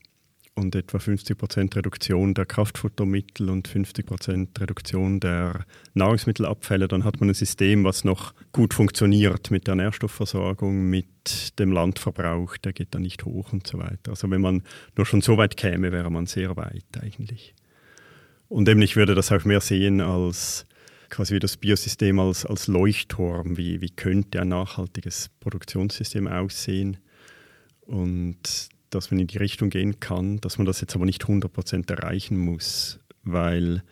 und 0.55 0.75
etwa 0.75 0.99
50 0.99 1.37
Prozent 1.37 1.77
Reduktion 1.77 2.35
der 2.35 2.47
Kraftfuttermittel 2.47 3.51
und 3.51 3.67
50 3.67 4.07
Prozent 4.07 4.61
Reduktion 4.61 5.21
der 5.21 5.65
Nahrungsmittelabfälle, 5.95 6.87
dann 6.89 7.05
hat 7.05 7.21
man 7.21 7.31
ein 7.31 7.35
System, 7.35 7.85
was 7.85 8.05
noch 8.05 8.35
gut 8.53 8.73
funktioniert 8.73 9.51
mit 9.51 9.67
der 9.67 9.75
Nährstoffversorgung, 9.75 10.89
mit 10.89 11.59
dem 11.59 11.73
Landverbrauch, 11.73 12.57
der 12.59 12.73
geht 12.73 12.95
dann 12.95 13.03
nicht 13.03 13.25
hoch 13.25 13.53
und 13.53 13.67
so 13.67 13.79
weiter. 13.79 14.11
Also 14.11 14.31
wenn 14.31 14.41
man 14.41 14.63
nur 14.97 15.07
schon 15.07 15.21
so 15.21 15.37
weit 15.37 15.57
käme, 15.57 15.91
wäre 15.91 16.11
man 16.11 16.27
sehr 16.27 16.57
weit 16.57 16.85
eigentlich. 17.01 17.55
Und 18.49 18.69
eben 18.69 18.83
ich 18.83 18.95
würde 18.95 19.15
das 19.15 19.33
auch 19.33 19.45
mehr 19.45 19.61
sehen 19.61 20.01
als 20.01 20.67
quasi 21.15 21.35
wie 21.35 21.39
das 21.39 21.57
Biosystem 21.57 22.19
als, 22.19 22.45
als 22.45 22.67
Leuchtturm, 22.67 23.57
wie, 23.57 23.81
wie 23.81 23.91
könnte 23.91 24.41
ein 24.41 24.49
nachhaltiges 24.49 25.31
Produktionssystem 25.39 26.27
aussehen. 26.27 26.97
Und 27.83 28.69
dass 28.91 29.11
man 29.11 29.21
in 29.21 29.29
die 29.29 29.39
Richtung 29.39 29.71
gehen 29.71 30.01
kann, 30.01 30.41
dass 30.41 30.59
man 30.59 30.67
das 30.67 30.81
jetzt 30.81 30.95
aber 30.97 31.05
nicht 31.05 31.25
100% 31.25 31.91
erreichen 31.91 32.37
muss, 32.37 32.99
weil 33.23 33.83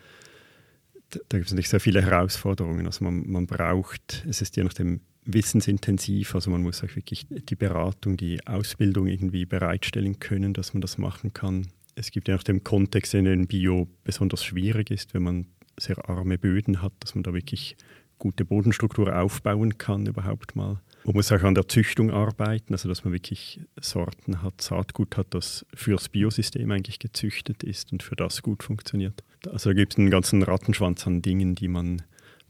da 1.09 1.37
gibt 1.37 1.45
es 1.45 1.51
natürlich 1.51 1.69
sehr 1.69 1.79
viele 1.79 2.01
Herausforderungen. 2.01 2.85
Also 2.87 3.05
man, 3.05 3.29
man 3.29 3.47
braucht, 3.47 4.25
es 4.27 4.41
ist 4.41 4.57
je 4.57 4.63
nachdem 4.63 4.99
wissensintensiv, 5.25 6.35
also 6.35 6.51
man 6.51 6.61
muss 6.61 6.83
auch 6.83 6.95
wirklich 6.95 7.27
die 7.29 7.55
Beratung, 7.55 8.17
die 8.17 8.45
Ausbildung 8.45 9.07
irgendwie 9.07 9.45
bereitstellen 9.45 10.19
können, 10.19 10.53
dass 10.53 10.73
man 10.73 10.81
das 10.81 10.97
machen 10.97 11.31
kann. 11.31 11.67
Es 11.95 12.11
gibt 12.11 12.27
je 12.27 12.33
nach 12.33 12.43
dem 12.43 12.63
Kontext, 12.63 13.13
in 13.13 13.25
dem 13.25 13.47
Bio 13.47 13.87
besonders 14.03 14.43
schwierig 14.43 14.91
ist, 14.91 15.13
wenn 15.13 15.23
man 15.23 15.47
sehr 15.79 16.09
arme 16.09 16.37
Böden 16.37 16.81
hat, 16.81 16.93
dass 16.99 17.15
man 17.15 17.23
da 17.23 17.33
wirklich 17.33 17.75
gute 18.19 18.45
Bodenstruktur 18.45 19.15
aufbauen 19.15 19.77
kann 19.77 20.05
überhaupt 20.05 20.55
mal. 20.55 20.79
Man 21.05 21.15
muss 21.15 21.31
auch 21.31 21.43
an 21.43 21.55
der 21.55 21.67
Züchtung 21.67 22.11
arbeiten, 22.11 22.73
also 22.73 22.87
dass 22.87 23.03
man 23.03 23.11
wirklich 23.11 23.59
Sorten 23.81 24.41
hat, 24.41 24.61
Saatgut 24.61 25.17
hat, 25.17 25.27
das 25.31 25.65
fürs 25.73 26.07
Biosystem 26.07 26.71
eigentlich 26.71 26.99
gezüchtet 26.99 27.63
ist 27.63 27.91
und 27.91 28.01
für 28.01 28.15
das 28.15 28.41
gut 28.41 28.63
funktioniert. 28.63 29.23
Also 29.51 29.71
da 29.71 29.73
gibt 29.73 29.93
es 29.93 29.99
einen 29.99 30.09
ganzen 30.09 30.41
Rattenschwanz 30.43 31.05
an 31.05 31.21
Dingen, 31.21 31.55
die 31.55 31.67
man 31.67 32.01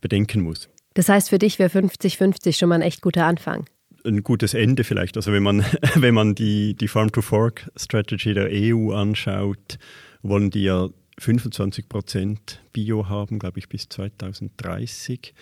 bedenken 0.01 0.41
muss. 0.41 0.69
Das 0.93 1.09
heißt, 1.09 1.29
für 1.29 1.39
dich 1.39 1.57
wäre 1.57 1.69
50-50 1.69 2.55
schon 2.55 2.69
mal 2.69 2.75
ein 2.75 2.81
echt 2.83 3.01
guter 3.01 3.25
Anfang. 3.25 3.65
Ein 4.05 4.21
gutes 4.21 4.53
Ende 4.53 4.83
vielleicht. 4.83 5.17
Also 5.17 5.31
wenn 5.31 5.41
man, 5.41 5.65
wenn 5.95 6.13
man 6.13 6.35
die, 6.35 6.75
die 6.75 6.87
Farm-to-Fork-Strategy 6.87 8.35
der 8.35 8.49
EU 8.51 8.91
anschaut, 8.91 9.79
wollen 10.21 10.51
die 10.51 10.63
ja 10.63 10.89
25 11.19 11.89
Prozent 11.89 12.61
Bio 12.73 13.07
haben, 13.07 13.39
glaube 13.39 13.59
ich, 13.59 13.69
bis 13.69 13.87
2030. 13.89 15.33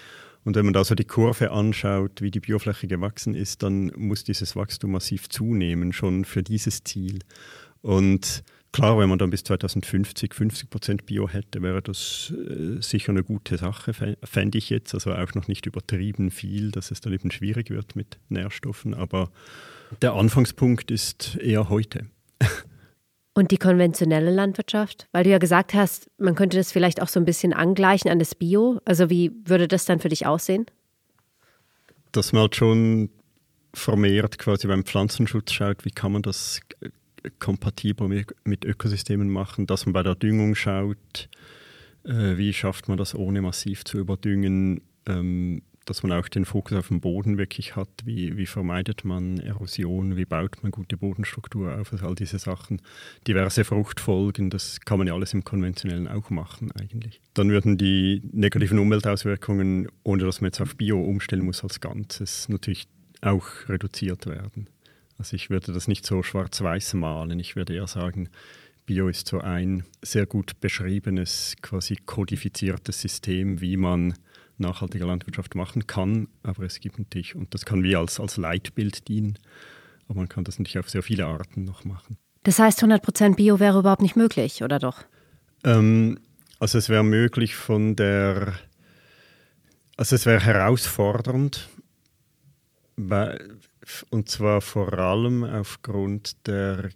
Und 0.43 0.55
wenn 0.55 0.65
man 0.65 0.73
da 0.73 0.83
so 0.83 0.95
die 0.95 1.05
Kurve 1.05 1.51
anschaut, 1.51 2.21
wie 2.21 2.31
die 2.31 2.39
Biofläche 2.39 2.87
gewachsen 2.87 3.35
ist, 3.35 3.63
dann 3.63 3.91
muss 3.95 4.23
dieses 4.23 4.55
Wachstum 4.55 4.91
massiv 4.91 5.29
zunehmen, 5.29 5.93
schon 5.93 6.25
für 6.25 6.41
dieses 6.41 6.83
Ziel. 6.83 7.19
Und 7.81 8.43
klar, 8.71 8.97
wenn 8.97 9.09
man 9.09 9.19
dann 9.19 9.29
bis 9.29 9.43
2050 9.43 10.33
50 10.33 10.69
Prozent 10.69 11.05
Bio 11.05 11.29
hätte, 11.29 11.61
wäre 11.61 11.81
das 11.81 12.33
äh, 12.35 12.81
sicher 12.81 13.11
eine 13.11 13.23
gute 13.23 13.57
Sache, 13.57 13.93
fände 13.93 14.57
ich 14.57 14.69
jetzt. 14.71 14.93
Also 14.95 15.13
auch 15.13 15.33
noch 15.35 15.47
nicht 15.47 15.67
übertrieben 15.67 16.31
viel, 16.31 16.71
dass 16.71 16.89
es 16.89 17.01
dann 17.01 17.13
eben 17.13 17.29
schwierig 17.29 17.69
wird 17.69 17.95
mit 17.95 18.17
Nährstoffen. 18.29 18.95
Aber 18.95 19.31
der 20.01 20.13
Anfangspunkt 20.13 20.89
ist 20.89 21.35
eher 21.37 21.69
heute. 21.69 22.07
Und 23.41 23.49
die 23.49 23.57
konventionelle 23.57 24.29
Landwirtschaft? 24.29 25.07
Weil 25.13 25.23
du 25.23 25.31
ja 25.31 25.39
gesagt 25.39 25.73
hast, 25.73 26.11
man 26.19 26.35
könnte 26.35 26.57
das 26.57 26.71
vielleicht 26.71 27.01
auch 27.01 27.07
so 27.07 27.19
ein 27.19 27.25
bisschen 27.25 27.53
angleichen 27.53 28.11
an 28.11 28.19
das 28.19 28.35
Bio. 28.35 28.79
Also 28.85 29.09
wie 29.09 29.31
würde 29.45 29.67
das 29.67 29.85
dann 29.85 29.99
für 29.99 30.09
dich 30.09 30.27
aussehen? 30.27 30.67
Dass 32.11 32.33
man 32.33 32.43
halt 32.43 32.55
schon 32.55 33.09
vermehrt 33.73 34.37
quasi 34.37 34.67
beim 34.67 34.85
Pflanzenschutz 34.85 35.53
schaut, 35.53 35.85
wie 35.85 35.89
kann 35.89 36.11
man 36.11 36.21
das 36.21 36.59
kompatibel 37.39 38.25
mit 38.43 38.63
Ökosystemen 38.63 39.27
machen, 39.27 39.65
dass 39.65 39.87
man 39.87 39.93
bei 39.93 40.03
der 40.03 40.13
Düngung 40.13 40.53
schaut, 40.53 41.27
äh, 42.03 42.37
wie 42.37 42.53
schafft 42.53 42.89
man 42.89 42.99
das 42.99 43.15
ohne 43.15 43.41
massiv 43.41 43.85
zu 43.85 43.97
überdüngen, 43.97 44.81
ähm, 45.07 45.63
dass 45.85 46.03
man 46.03 46.11
auch 46.11 46.27
den 46.27 46.45
Fokus 46.45 46.77
auf 46.77 46.89
den 46.89 47.01
Boden 47.01 47.37
wirklich 47.37 47.75
hat. 47.75 47.89
Wie, 48.05 48.37
wie 48.37 48.45
vermeidet 48.45 49.03
man 49.03 49.39
Erosion? 49.39 50.15
Wie 50.15 50.25
baut 50.25 50.61
man 50.61 50.71
gute 50.71 50.95
Bodenstruktur 50.97 51.75
auf? 51.79 51.91
Also 51.91 52.07
all 52.07 52.15
diese 52.15 52.39
Sachen. 52.39 52.81
Diverse 53.27 53.63
Fruchtfolgen, 53.63 54.49
das 54.49 54.79
kann 54.81 54.99
man 54.99 55.07
ja 55.07 55.13
alles 55.13 55.33
im 55.33 55.43
Konventionellen 55.43 56.07
auch 56.07 56.29
machen 56.29 56.71
eigentlich. 56.73 57.19
Dann 57.33 57.49
würden 57.49 57.77
die 57.77 58.21
negativen 58.31 58.79
Umweltauswirkungen, 58.79 59.87
ohne 60.03 60.23
dass 60.23 60.41
man 60.41 60.49
jetzt 60.49 60.61
auf 60.61 60.75
Bio 60.75 61.01
umstellen 61.01 61.45
muss 61.45 61.63
als 61.63 61.79
Ganzes, 61.79 62.47
natürlich 62.47 62.87
auch 63.21 63.47
reduziert 63.67 64.27
werden. 64.27 64.67
Also 65.17 65.35
ich 65.35 65.49
würde 65.49 65.71
das 65.71 65.87
nicht 65.87 66.05
so 66.05 66.23
schwarz-weiß 66.23 66.95
malen. 66.95 67.39
Ich 67.39 67.55
würde 67.55 67.75
eher 67.75 67.87
sagen, 67.87 68.29
Bio 68.85 69.07
ist 69.07 69.27
so 69.27 69.39
ein 69.39 69.83
sehr 70.01 70.25
gut 70.25 70.59
beschriebenes, 70.59 71.55
quasi 71.61 71.97
kodifiziertes 72.05 73.01
System, 73.01 73.61
wie 73.61 73.77
man 73.77 74.15
nachhaltige 74.61 75.05
Landwirtschaft 75.05 75.55
machen 75.55 75.87
kann. 75.87 76.27
Aber 76.43 76.63
es 76.63 76.79
gibt 76.79 76.99
natürlich, 76.99 77.35
und 77.35 77.53
das 77.53 77.65
kann 77.65 77.83
wie 77.83 77.95
als, 77.95 78.19
als 78.19 78.37
Leitbild 78.37 79.07
dienen, 79.07 79.37
aber 80.07 80.19
man 80.19 80.29
kann 80.29 80.43
das 80.43 80.59
natürlich 80.59 80.79
auf 80.79 80.89
sehr 80.89 81.03
viele 81.03 81.25
Arten 81.25 81.63
noch 81.63 81.83
machen. 81.83 82.17
Das 82.43 82.59
heißt, 82.59 82.83
100% 82.83 83.35
Bio 83.35 83.59
wäre 83.59 83.79
überhaupt 83.79 84.01
nicht 84.01 84.15
möglich, 84.15 84.63
oder 84.63 84.79
doch? 84.79 85.03
Ähm, 85.63 86.19
also 86.59 86.77
es 86.77 86.89
wäre 86.89 87.03
möglich 87.03 87.55
von 87.55 87.95
der, 87.95 88.53
also 89.97 90.15
es 90.15 90.25
wäre 90.25 90.39
herausfordernd, 90.39 91.69
und 94.09 94.29
zwar 94.29 94.61
vor 94.61 94.93
allem 94.93 95.43
aufgrund 95.43 96.47
der, 96.47 96.89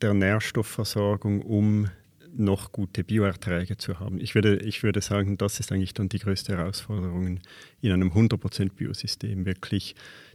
der 0.00 0.14
Nährstoffversorgung, 0.14 1.42
um 1.42 1.88
noch 2.36 2.72
gute 2.72 3.04
Bioerträge 3.04 3.76
zu 3.76 4.00
haben. 4.00 4.20
Ich 4.20 4.34
würde, 4.34 4.56
ich 4.58 4.82
würde 4.82 5.00
sagen, 5.00 5.36
das 5.36 5.60
ist 5.60 5.72
eigentlich 5.72 5.94
dann 5.94 6.08
die 6.08 6.18
größte 6.18 6.56
Herausforderung 6.56 7.40
in 7.80 7.92
einem 7.92 8.10
100% 8.10 8.72
Biosystem, 8.72 9.44
wirklich 9.44 9.94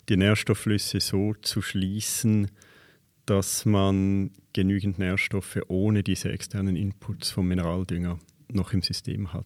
die 0.10 0.18
Nährstoffflüsse 0.18 1.00
so 1.00 1.34
zu 1.42 1.62
schließen, 1.62 2.52
dass 3.26 3.66
man 3.66 4.32
genügend 4.54 5.00
Nährstoffe 5.00 5.60
ohne 5.68 6.04
diese 6.04 6.32
externen 6.32 6.76
Inputs 6.76 7.32
vom 7.32 7.48
Mineraldünger 7.48 8.20
noch 8.50 8.74
im 8.74 8.82
System 8.82 9.34
hat. 9.34 9.46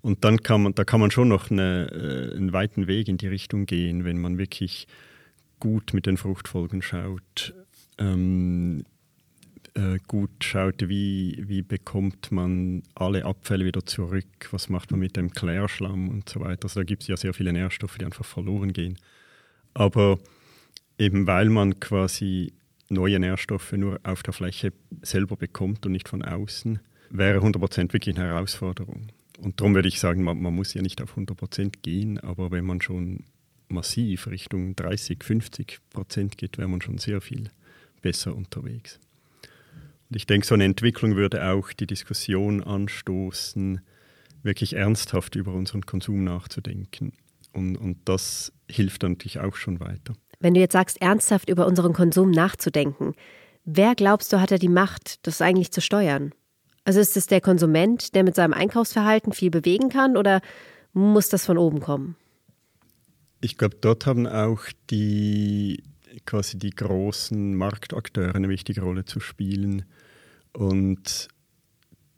Und 0.00 0.24
dann 0.24 0.42
kann 0.42 0.62
man, 0.62 0.74
da 0.74 0.84
kann 0.84 1.00
man 1.00 1.10
schon 1.10 1.28
noch 1.28 1.50
eine, 1.50 1.90
äh, 1.92 2.36
einen 2.36 2.52
weiten 2.52 2.86
Weg 2.88 3.08
in 3.08 3.18
die 3.18 3.28
Richtung 3.28 3.66
gehen, 3.66 4.04
wenn 4.04 4.20
man 4.20 4.38
wirklich 4.38 4.88
gut 5.60 5.94
mit 5.94 6.06
den 6.06 6.16
Fruchtfolgen 6.16 6.82
schaut, 6.82 7.54
ähm, 7.98 8.84
äh, 9.74 9.98
gut 10.06 10.44
schaut, 10.44 10.88
wie, 10.88 11.42
wie 11.46 11.62
bekommt 11.62 12.30
man 12.30 12.82
alle 12.94 13.24
Abfälle 13.24 13.64
wieder 13.64 13.84
zurück, 13.86 14.48
was 14.50 14.68
macht 14.68 14.90
man 14.90 15.00
mit 15.00 15.16
dem 15.16 15.30
Klärschlamm 15.30 16.08
und 16.08 16.28
so 16.28 16.40
weiter. 16.40 16.64
Also 16.64 16.80
da 16.80 16.84
gibt 16.84 17.02
es 17.02 17.08
ja 17.08 17.16
sehr 17.16 17.34
viele 17.34 17.52
Nährstoffe, 17.52 17.96
die 17.98 18.04
einfach 18.04 18.24
verloren 18.24 18.72
gehen. 18.72 18.98
Aber 19.74 20.18
eben 20.98 21.26
weil 21.26 21.48
man 21.48 21.80
quasi 21.80 22.52
neue 22.88 23.18
Nährstoffe 23.18 23.72
nur 23.72 23.98
auf 24.02 24.22
der 24.22 24.34
Fläche 24.34 24.72
selber 25.00 25.36
bekommt 25.36 25.86
und 25.86 25.92
nicht 25.92 26.08
von 26.08 26.22
außen, 26.22 26.78
wäre 27.10 27.40
100% 27.40 27.92
wirklich 27.92 28.16
eine 28.16 28.28
Herausforderung. 28.28 29.08
Und 29.38 29.60
darum 29.60 29.74
würde 29.74 29.88
ich 29.88 29.98
sagen, 29.98 30.22
man, 30.22 30.40
man 30.40 30.54
muss 30.54 30.74
ja 30.74 30.82
nicht 30.82 31.00
auf 31.02 31.16
100% 31.16 31.80
gehen, 31.82 32.18
aber 32.18 32.50
wenn 32.50 32.64
man 32.64 32.80
schon 32.80 33.24
massiv 33.68 34.26
Richtung 34.26 34.76
30, 34.76 35.24
50 35.24 35.80
Prozent 35.90 36.38
geht, 36.38 36.58
wäre 36.58 36.68
man 36.68 36.82
schon 36.82 36.98
sehr 36.98 37.20
viel 37.20 37.50
besser 38.02 38.36
unterwegs. 38.36 39.00
Ich 40.14 40.26
denke, 40.26 40.46
so 40.46 40.54
eine 40.54 40.64
Entwicklung 40.64 41.16
würde 41.16 41.44
auch 41.50 41.72
die 41.72 41.86
Diskussion 41.86 42.62
anstoßen, 42.62 43.80
wirklich 44.42 44.74
ernsthaft 44.74 45.36
über 45.36 45.52
unseren 45.52 45.82
Konsum 45.86 46.24
nachzudenken. 46.24 47.12
Und, 47.52 47.76
und 47.76 47.98
das 48.04 48.52
hilft 48.70 49.02
dann 49.02 49.12
natürlich 49.12 49.40
auch 49.40 49.56
schon 49.56 49.80
weiter. 49.80 50.14
Wenn 50.40 50.54
du 50.54 50.60
jetzt 50.60 50.72
sagst, 50.72 51.00
ernsthaft 51.00 51.48
über 51.48 51.66
unseren 51.66 51.92
Konsum 51.92 52.30
nachzudenken, 52.30 53.14
wer 53.64 53.94
glaubst 53.94 54.32
du, 54.32 54.40
hat 54.40 54.50
da 54.50 54.58
die 54.58 54.68
Macht, 54.68 55.26
das 55.26 55.40
eigentlich 55.40 55.70
zu 55.70 55.80
steuern? 55.80 56.32
Also 56.84 56.98
ist 56.98 57.16
es 57.16 57.28
der 57.28 57.40
Konsument, 57.40 58.14
der 58.14 58.24
mit 58.24 58.34
seinem 58.34 58.52
Einkaufsverhalten 58.52 59.32
viel 59.32 59.50
bewegen 59.50 59.88
kann 59.88 60.16
oder 60.16 60.40
muss 60.92 61.28
das 61.28 61.46
von 61.46 61.58
oben 61.58 61.80
kommen? 61.80 62.16
Ich 63.40 63.56
glaube, 63.56 63.76
dort 63.80 64.06
haben 64.06 64.26
auch 64.26 64.62
die 64.90 65.82
quasi 66.26 66.58
die 66.58 66.70
großen 66.70 67.54
Marktakteure 67.54 68.34
eine 68.34 68.48
wichtige 68.48 68.82
Rolle 68.82 69.04
zu 69.04 69.20
spielen. 69.20 69.84
Und 70.52 71.28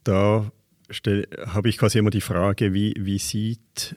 da 0.04 0.50
habe 1.46 1.68
ich 1.68 1.78
quasi 1.78 1.98
immer 1.98 2.10
die 2.10 2.20
Frage, 2.20 2.74
wie, 2.74 2.94
wie 2.98 3.18
sieht 3.18 3.96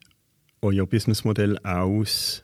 euer 0.62 0.88
Businessmodell 0.88 1.58
aus 1.60 2.44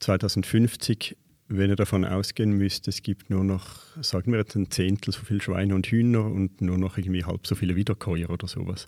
2050, 0.00 1.16
wenn 1.48 1.70
ihr 1.70 1.76
davon 1.76 2.04
ausgehen 2.04 2.52
müsst, 2.52 2.86
es 2.88 3.02
gibt 3.02 3.28
nur 3.28 3.44
noch, 3.44 3.80
sagen 4.02 4.32
wir 4.32 4.38
jetzt 4.38 4.54
ein 4.54 4.70
Zehntel 4.70 5.12
so 5.12 5.22
viel 5.22 5.42
Schweine 5.42 5.74
und 5.74 5.86
Hühner 5.86 6.24
und 6.24 6.60
nur 6.60 6.78
noch 6.78 6.96
irgendwie 6.96 7.24
halb 7.24 7.46
so 7.46 7.54
viele 7.54 7.76
Wiederkäuer 7.76 8.30
oder 8.30 8.46
sowas. 8.46 8.86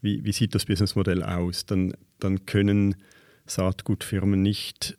Wie, 0.00 0.24
wie 0.24 0.32
sieht 0.32 0.54
das 0.54 0.66
Businessmodell 0.66 1.22
aus? 1.22 1.64
Dann, 1.64 1.94
dann 2.18 2.44
können 2.44 2.96
Saatgutfirmen 3.46 4.42
nicht 4.42 4.98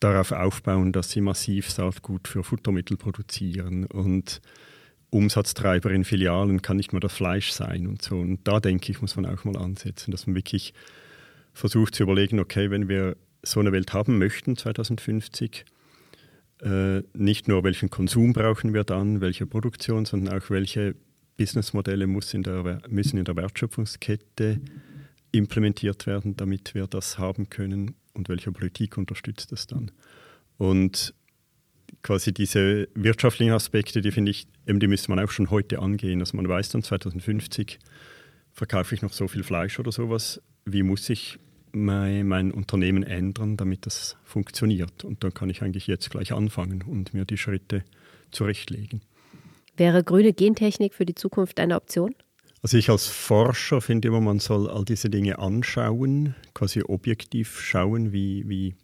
darauf 0.00 0.32
aufbauen, 0.32 0.92
dass 0.92 1.10
sie 1.10 1.20
massiv 1.20 1.70
Saatgut 1.70 2.28
für 2.28 2.44
Futtermittel 2.44 2.96
produzieren 2.96 3.86
und 3.86 4.40
Umsatztreiber 5.10 5.90
in 5.90 6.04
Filialen 6.04 6.60
kann 6.62 6.76
nicht 6.76 6.92
mehr 6.92 7.00
das 7.00 7.14
Fleisch 7.14 7.50
sein 7.50 7.86
und 7.86 8.02
so. 8.02 8.18
Und 8.18 8.46
da 8.46 8.60
denke 8.60 8.92
ich, 8.92 9.00
muss 9.00 9.16
man 9.16 9.26
auch 9.26 9.44
mal 9.44 9.56
ansetzen, 9.56 10.10
dass 10.10 10.26
man 10.26 10.36
wirklich 10.36 10.74
versucht 11.54 11.94
zu 11.94 12.02
überlegen, 12.02 12.38
okay, 12.38 12.70
wenn 12.70 12.88
wir 12.88 13.16
so 13.42 13.60
eine 13.60 13.72
Welt 13.72 13.92
haben 13.92 14.18
möchten 14.18 14.56
2050, 14.56 15.64
äh, 16.62 17.02
nicht 17.14 17.48
nur 17.48 17.64
welchen 17.64 17.88
Konsum 17.88 18.32
brauchen 18.32 18.74
wir 18.74 18.84
dann, 18.84 19.20
welche 19.20 19.46
Produktion, 19.46 20.04
sondern 20.04 20.38
auch 20.38 20.50
welche 20.50 20.94
Businessmodelle 21.36 22.06
muss 22.06 22.34
in 22.34 22.42
der, 22.42 22.80
müssen 22.88 23.16
in 23.16 23.24
der 23.24 23.36
Wertschöpfungskette 23.36 24.60
implementiert 25.32 26.06
werden, 26.06 26.36
damit 26.36 26.74
wir 26.74 26.86
das 26.86 27.18
haben 27.18 27.48
können 27.48 27.94
und 28.18 28.28
welche 28.28 28.52
Politik 28.52 28.98
unterstützt 28.98 29.52
das 29.52 29.66
dann. 29.66 29.90
Und 30.58 31.14
quasi 32.02 32.34
diese 32.34 32.88
wirtschaftlichen 32.94 33.52
Aspekte, 33.52 34.00
die 34.00 34.10
finde 34.10 34.30
ich, 34.30 34.46
eben 34.66 34.80
die 34.80 34.88
müsste 34.88 35.10
man 35.10 35.24
auch 35.24 35.30
schon 35.30 35.50
heute 35.50 35.78
angehen. 35.78 36.20
Also 36.20 36.36
man 36.36 36.48
weiß 36.48 36.68
dann 36.70 36.82
2050 36.82 37.78
verkaufe 38.52 38.94
ich 38.94 39.02
noch 39.02 39.12
so 39.12 39.28
viel 39.28 39.44
Fleisch 39.44 39.78
oder 39.78 39.92
sowas, 39.92 40.42
wie 40.64 40.82
muss 40.82 41.08
ich 41.08 41.38
mein, 41.72 42.26
mein 42.26 42.50
Unternehmen 42.50 43.04
ändern, 43.04 43.56
damit 43.56 43.86
das 43.86 44.16
funktioniert. 44.24 45.04
Und 45.04 45.22
dann 45.22 45.32
kann 45.32 45.48
ich 45.48 45.62
eigentlich 45.62 45.86
jetzt 45.86 46.10
gleich 46.10 46.32
anfangen 46.32 46.82
und 46.82 47.14
mir 47.14 47.24
die 47.24 47.38
Schritte 47.38 47.84
zurechtlegen. 48.32 49.02
Wäre 49.76 50.02
grüne 50.02 50.32
Gentechnik 50.32 50.92
für 50.94 51.06
die 51.06 51.14
Zukunft 51.14 51.60
eine 51.60 51.76
Option? 51.76 52.14
Also 52.62 52.76
ich 52.76 52.90
als 52.90 53.06
Forscher 53.06 53.80
finde 53.80 54.08
immer, 54.08 54.20
man 54.20 54.40
soll 54.40 54.68
all 54.68 54.84
diese 54.84 55.10
Dinge 55.10 55.38
anschauen, 55.38 56.34
quasi 56.54 56.82
objektiv 56.82 57.60
schauen, 57.60 58.12
wie, 58.12 58.48
wie 58.48 58.74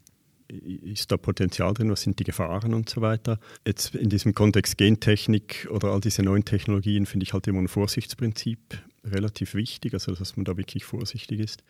ist 0.49 1.11
da 1.11 1.17
Potenzial 1.17 1.75
drin, 1.75 1.91
was 1.91 2.03
sind 2.03 2.19
die 2.21 2.25
Gefahren 2.25 2.75
und 2.75 2.89
so 2.89 3.01
weiter. 3.01 3.39
Jetzt 3.67 3.95
in 3.95 4.11
diesem 4.11 4.35
Kontext 4.35 4.79
Gentechnik 4.79 5.67
oder 5.71 5.89
all 5.89 6.01
diese 6.01 6.23
neuen 6.23 6.45
Technologien 6.45 7.07
finde 7.07 7.25
ich 7.25 7.33
halt 7.33 7.47
immer 7.47 7.61
ein 7.61 7.69
Vorsichtsprinzip 7.69 8.59
relativ 9.05 9.55
wichtig, 9.55 9.95
also 9.95 10.15
dass 10.15 10.37
man 10.37 10.45
da 10.45 10.57
wirklich 10.57 10.85
vorsichtig 10.85 11.41
ist. 11.41 11.65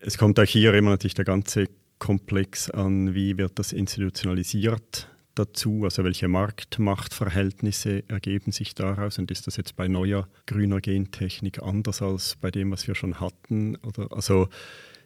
Es 0.00 0.18
kommt 0.18 0.38
auch 0.38 0.44
hier 0.44 0.72
immer 0.74 0.90
natürlich 0.90 1.14
der 1.14 1.24
ganze 1.24 1.68
Komplex 1.98 2.70
an, 2.70 3.14
wie 3.14 3.38
wird 3.38 3.58
das 3.58 3.72
institutionalisiert 3.72 5.08
dazu, 5.38 5.84
also 5.84 6.02
welche 6.02 6.28
Marktmachtverhältnisse 6.28 8.08
ergeben 8.08 8.52
sich 8.52 8.74
daraus 8.74 9.18
und 9.18 9.30
ist 9.30 9.46
das 9.46 9.56
jetzt 9.56 9.76
bei 9.76 9.86
neuer 9.86 10.28
grüner 10.46 10.80
Gentechnik 10.80 11.62
anders 11.62 12.02
als 12.02 12.36
bei 12.40 12.50
dem, 12.50 12.72
was 12.72 12.88
wir 12.88 12.94
schon 12.94 13.20
hatten? 13.20 13.76
Oder, 13.76 14.12
also 14.12 14.48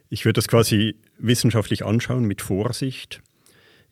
ich 0.09 0.25
würde 0.25 0.39
das 0.39 0.47
quasi 0.47 0.95
wissenschaftlich 1.19 1.85
anschauen 1.85 2.25
mit 2.25 2.41
Vorsicht. 2.41 3.21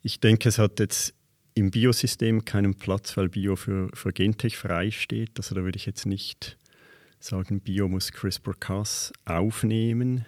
Ich 0.01 0.19
denke, 0.19 0.49
es 0.49 0.57
hat 0.57 0.79
jetzt 0.79 1.13
im 1.53 1.71
Biosystem 1.71 2.45
keinen 2.45 2.75
Platz, 2.75 3.17
weil 3.17 3.29
Bio 3.29 3.55
für, 3.55 3.89
für 3.93 4.13
Gentech 4.13 4.57
frei 4.57 4.91
steht. 4.91 5.31
Also 5.37 5.55
da 5.55 5.63
würde 5.63 5.77
ich 5.77 5.85
jetzt 5.85 6.05
nicht 6.05 6.57
sagen, 7.19 7.59
Bio 7.61 7.87
muss 7.89 8.11
CRISPR-Cas 8.11 9.11
aufnehmen. 9.25 10.25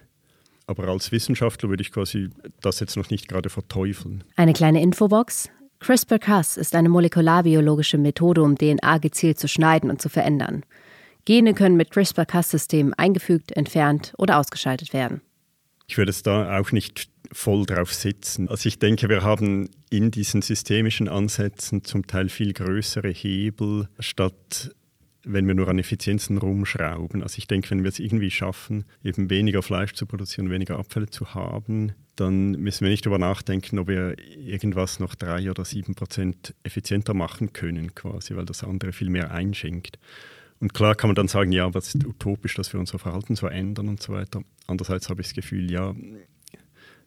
Aber 0.67 0.87
als 0.87 1.11
Wissenschaftler 1.11 1.69
würde 1.69 1.81
ich 1.81 1.91
quasi 1.91 2.29
das 2.61 2.79
jetzt 2.79 2.95
noch 2.95 3.09
nicht 3.09 3.27
gerade 3.27 3.49
verteufeln. 3.49 4.23
Eine 4.35 4.53
kleine 4.53 4.81
Infobox. 4.81 5.49
CRISPR-Cas 5.81 6.57
ist 6.57 6.75
eine 6.75 6.89
molekularbiologische 6.89 7.97
Methode, 7.97 8.43
um 8.43 8.55
DNA 8.55 8.99
gezielt 8.99 9.39
zu 9.39 9.47
schneiden 9.47 9.89
und 9.89 9.99
zu 9.99 10.09
verändern. 10.09 10.63
Gene 11.25 11.55
können 11.55 11.75
mit 11.75 11.89
CRISPR-Cas-Systemen 11.89 12.93
eingefügt, 12.93 13.51
entfernt 13.53 14.13
oder 14.19 14.37
ausgeschaltet 14.37 14.93
werden. 14.93 15.21
Ich 15.87 15.97
würde 15.97 16.11
es 16.11 16.21
da 16.21 16.59
auch 16.59 16.71
nicht 16.71 17.09
voll 17.31 17.65
drauf 17.65 17.93
sitzen. 17.93 18.47
Also 18.47 18.67
ich 18.67 18.77
denke, 18.77 19.09
wir 19.09 19.23
haben 19.23 19.69
in 19.89 20.11
diesen 20.11 20.43
systemischen 20.43 21.09
Ansätzen 21.09 21.83
zum 21.83 22.05
Teil 22.05 22.29
viel 22.29 22.53
größere 22.53 23.09
Hebel, 23.09 23.87
statt 23.99 24.75
wenn 25.23 25.47
wir 25.47 25.55
nur 25.55 25.67
an 25.67 25.79
Effizienzen 25.79 26.37
rumschrauben. 26.37 27.23
Also 27.23 27.39
ich 27.39 27.47
denke, 27.47 27.71
wenn 27.71 27.83
wir 27.83 27.89
es 27.89 27.99
irgendwie 27.99 28.31
schaffen, 28.31 28.85
eben 29.03 29.31
weniger 29.31 29.63
Fleisch 29.63 29.93
zu 29.93 30.05
produzieren, 30.05 30.51
weniger 30.51 30.77
Abfälle 30.77 31.09
zu 31.09 31.33
haben, 31.33 31.93
dann 32.15 32.51
müssen 32.51 32.85
wir 32.85 32.91
nicht 32.91 33.05
darüber 33.05 33.19
nachdenken, 33.19 33.79
ob 33.79 33.87
wir 33.87 34.15
irgendwas 34.37 34.99
noch 34.99 35.15
drei 35.15 35.49
oder 35.49 35.65
sieben 35.65 35.95
Prozent 35.95 36.53
effizienter 36.63 37.13
machen 37.13 37.53
können, 37.53 37.95
quasi, 37.95 38.35
weil 38.35 38.45
das 38.45 38.63
andere 38.63 38.91
viel 38.91 39.09
mehr 39.09 39.31
einschenkt. 39.31 39.97
Und 40.59 40.73
klar 40.73 40.93
kann 40.95 41.07
man 41.07 41.15
dann 41.15 41.27
sagen, 41.27 41.51
ja, 41.51 41.65
aber 41.65 41.79
es 41.79 41.95
ist 41.95 42.05
utopisch, 42.05 42.55
dass 42.55 42.71
wir 42.73 42.79
unser 42.79 42.99
Verhalten 42.99 43.35
so 43.35 43.47
ändern 43.47 43.89
und 43.89 44.01
so 44.01 44.13
weiter. 44.13 44.43
Andererseits 44.67 45.09
habe 45.09 45.21
ich 45.21 45.27
das 45.27 45.33
Gefühl, 45.33 45.71
ja, 45.71 45.95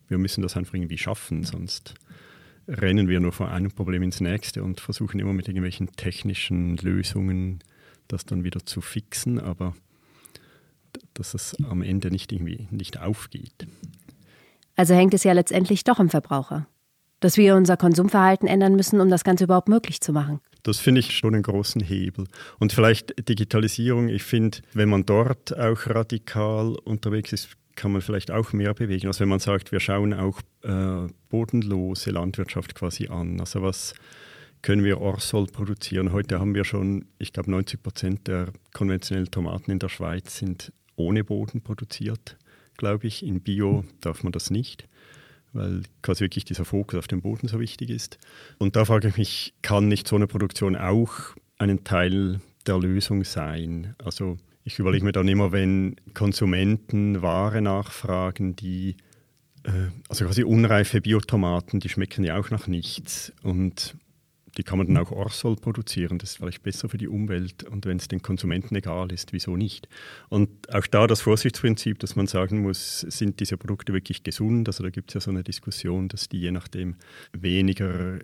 wir 0.08 0.18
müssen 0.18 0.42
das 0.42 0.56
einfach 0.56 0.74
irgendwie 0.74 0.98
schaffen, 0.98 1.44
sonst 1.44 1.94
rennen 2.66 3.08
wir 3.08 3.20
nur 3.20 3.32
von 3.32 3.48
einem 3.48 3.70
Problem 3.70 4.02
ins 4.02 4.20
nächste 4.20 4.62
und 4.62 4.80
versuchen 4.80 5.20
immer 5.20 5.32
mit 5.32 5.48
irgendwelchen 5.48 5.92
technischen 5.92 6.76
Lösungen 6.78 7.62
das 8.08 8.24
dann 8.24 8.44
wieder 8.44 8.64
zu 8.64 8.80
fixen, 8.80 9.38
aber 9.38 9.74
dass 11.14 11.34
es 11.34 11.56
am 11.64 11.82
Ende 11.82 12.10
nicht 12.10 12.32
irgendwie 12.32 12.68
nicht 12.70 12.98
aufgeht. 13.00 13.66
Also 14.76 14.94
hängt 14.94 15.14
es 15.14 15.24
ja 15.24 15.32
letztendlich 15.32 15.84
doch 15.84 15.98
am 15.98 16.08
Verbraucher. 16.08 16.66
Dass 17.20 17.36
wir 17.36 17.54
unser 17.54 17.76
Konsumverhalten 17.76 18.48
ändern 18.48 18.76
müssen, 18.76 19.00
um 19.00 19.08
das 19.08 19.24
Ganze 19.24 19.44
überhaupt 19.44 19.68
möglich 19.68 20.00
zu 20.00 20.12
machen. 20.12 20.40
Das 20.62 20.78
finde 20.78 21.00
ich 21.00 21.16
schon 21.16 21.34
einen 21.34 21.42
großen 21.42 21.82
Hebel. 21.82 22.26
Und 22.58 22.72
vielleicht 22.72 23.28
Digitalisierung, 23.28 24.08
ich 24.08 24.22
finde, 24.22 24.58
wenn 24.72 24.88
man 24.88 25.06
dort 25.06 25.56
auch 25.58 25.86
radikal 25.86 26.76
unterwegs 26.84 27.32
ist, 27.32 27.50
kann 27.76 27.92
man 27.92 28.02
vielleicht 28.02 28.30
auch 28.30 28.52
mehr 28.52 28.74
bewegen. 28.74 29.06
Also 29.06 29.20
wenn 29.20 29.28
man 29.28 29.40
sagt, 29.40 29.72
wir 29.72 29.80
schauen 29.80 30.14
auch 30.14 30.40
äh, 30.62 31.08
bodenlose 31.28 32.10
Landwirtschaft 32.10 32.74
quasi 32.74 33.08
an. 33.08 33.40
Also 33.40 33.62
was 33.62 33.94
können 34.62 34.84
wir 34.84 35.00
Orsol 35.00 35.46
produzieren? 35.46 36.12
Heute 36.12 36.40
haben 36.40 36.54
wir 36.54 36.64
schon, 36.64 37.06
ich 37.18 37.32
glaube, 37.32 37.50
90 37.50 37.82
Prozent 37.82 38.28
der 38.28 38.48
konventionellen 38.72 39.30
Tomaten 39.30 39.70
in 39.70 39.78
der 39.78 39.88
Schweiz 39.88 40.38
sind 40.38 40.72
ohne 40.96 41.24
Boden 41.24 41.60
produziert, 41.60 42.38
glaube 42.76 43.06
ich. 43.06 43.24
In 43.24 43.40
Bio 43.40 43.84
darf 44.00 44.22
man 44.22 44.32
das 44.32 44.50
nicht, 44.50 44.88
weil 45.52 45.82
quasi 46.02 46.24
wirklich 46.24 46.44
dieser 46.44 46.64
Fokus 46.64 46.98
auf 46.98 47.08
dem 47.08 47.22
Boden 47.22 47.48
so 47.48 47.60
wichtig 47.60 47.90
ist. 47.90 48.18
Und 48.58 48.76
da 48.76 48.84
frage 48.84 49.08
ich 49.08 49.16
mich, 49.16 49.54
kann 49.62 49.88
nicht 49.88 50.08
so 50.08 50.16
eine 50.16 50.26
Produktion 50.26 50.76
auch 50.76 51.12
einen 51.58 51.84
Teil 51.84 52.40
der 52.66 52.78
Lösung 52.78 53.24
sein? 53.24 53.94
Also 54.02 54.38
ich 54.64 54.78
überlege 54.78 55.04
mir 55.04 55.12
dann 55.12 55.28
immer, 55.28 55.52
wenn 55.52 55.96
Konsumenten 56.14 57.22
Ware 57.22 57.60
nachfragen, 57.60 58.56
die 58.56 58.96
äh, 59.64 59.90
also 60.08 60.24
quasi 60.24 60.44
unreife 60.44 61.00
Biotomaten, 61.00 61.80
die 61.80 61.88
schmecken 61.88 62.24
ja 62.24 62.38
auch 62.38 62.50
nach 62.50 62.66
nichts. 62.66 63.32
Und 63.42 63.96
die 64.54 64.62
kann 64.62 64.78
man 64.78 64.86
dann 64.86 64.98
auch 64.98 65.10
Orsol 65.10 65.56
produzieren. 65.56 66.18
Das 66.18 66.30
ist 66.30 66.36
vielleicht 66.36 66.62
besser 66.62 66.88
für 66.88 66.98
die 66.98 67.08
Umwelt. 67.08 67.64
Und 67.64 67.86
wenn 67.86 67.96
es 67.96 68.08
den 68.08 68.22
Konsumenten 68.22 68.74
egal 68.76 69.12
ist, 69.12 69.32
wieso 69.32 69.56
nicht? 69.56 69.88
Und 70.28 70.72
auch 70.72 70.86
da 70.86 71.06
das 71.06 71.20
Vorsichtsprinzip, 71.20 71.98
dass 71.98 72.16
man 72.16 72.26
sagen 72.26 72.62
muss, 72.62 73.00
sind 73.00 73.40
diese 73.40 73.56
Produkte 73.56 73.92
wirklich 73.92 74.22
gesund? 74.22 74.68
Also 74.68 74.82
da 74.82 74.90
gibt 74.90 75.10
es 75.10 75.14
ja 75.14 75.20
so 75.20 75.30
eine 75.30 75.42
Diskussion, 75.42 76.08
dass 76.08 76.28
die 76.28 76.40
je 76.40 76.50
nachdem 76.50 76.96
weniger 77.32 78.18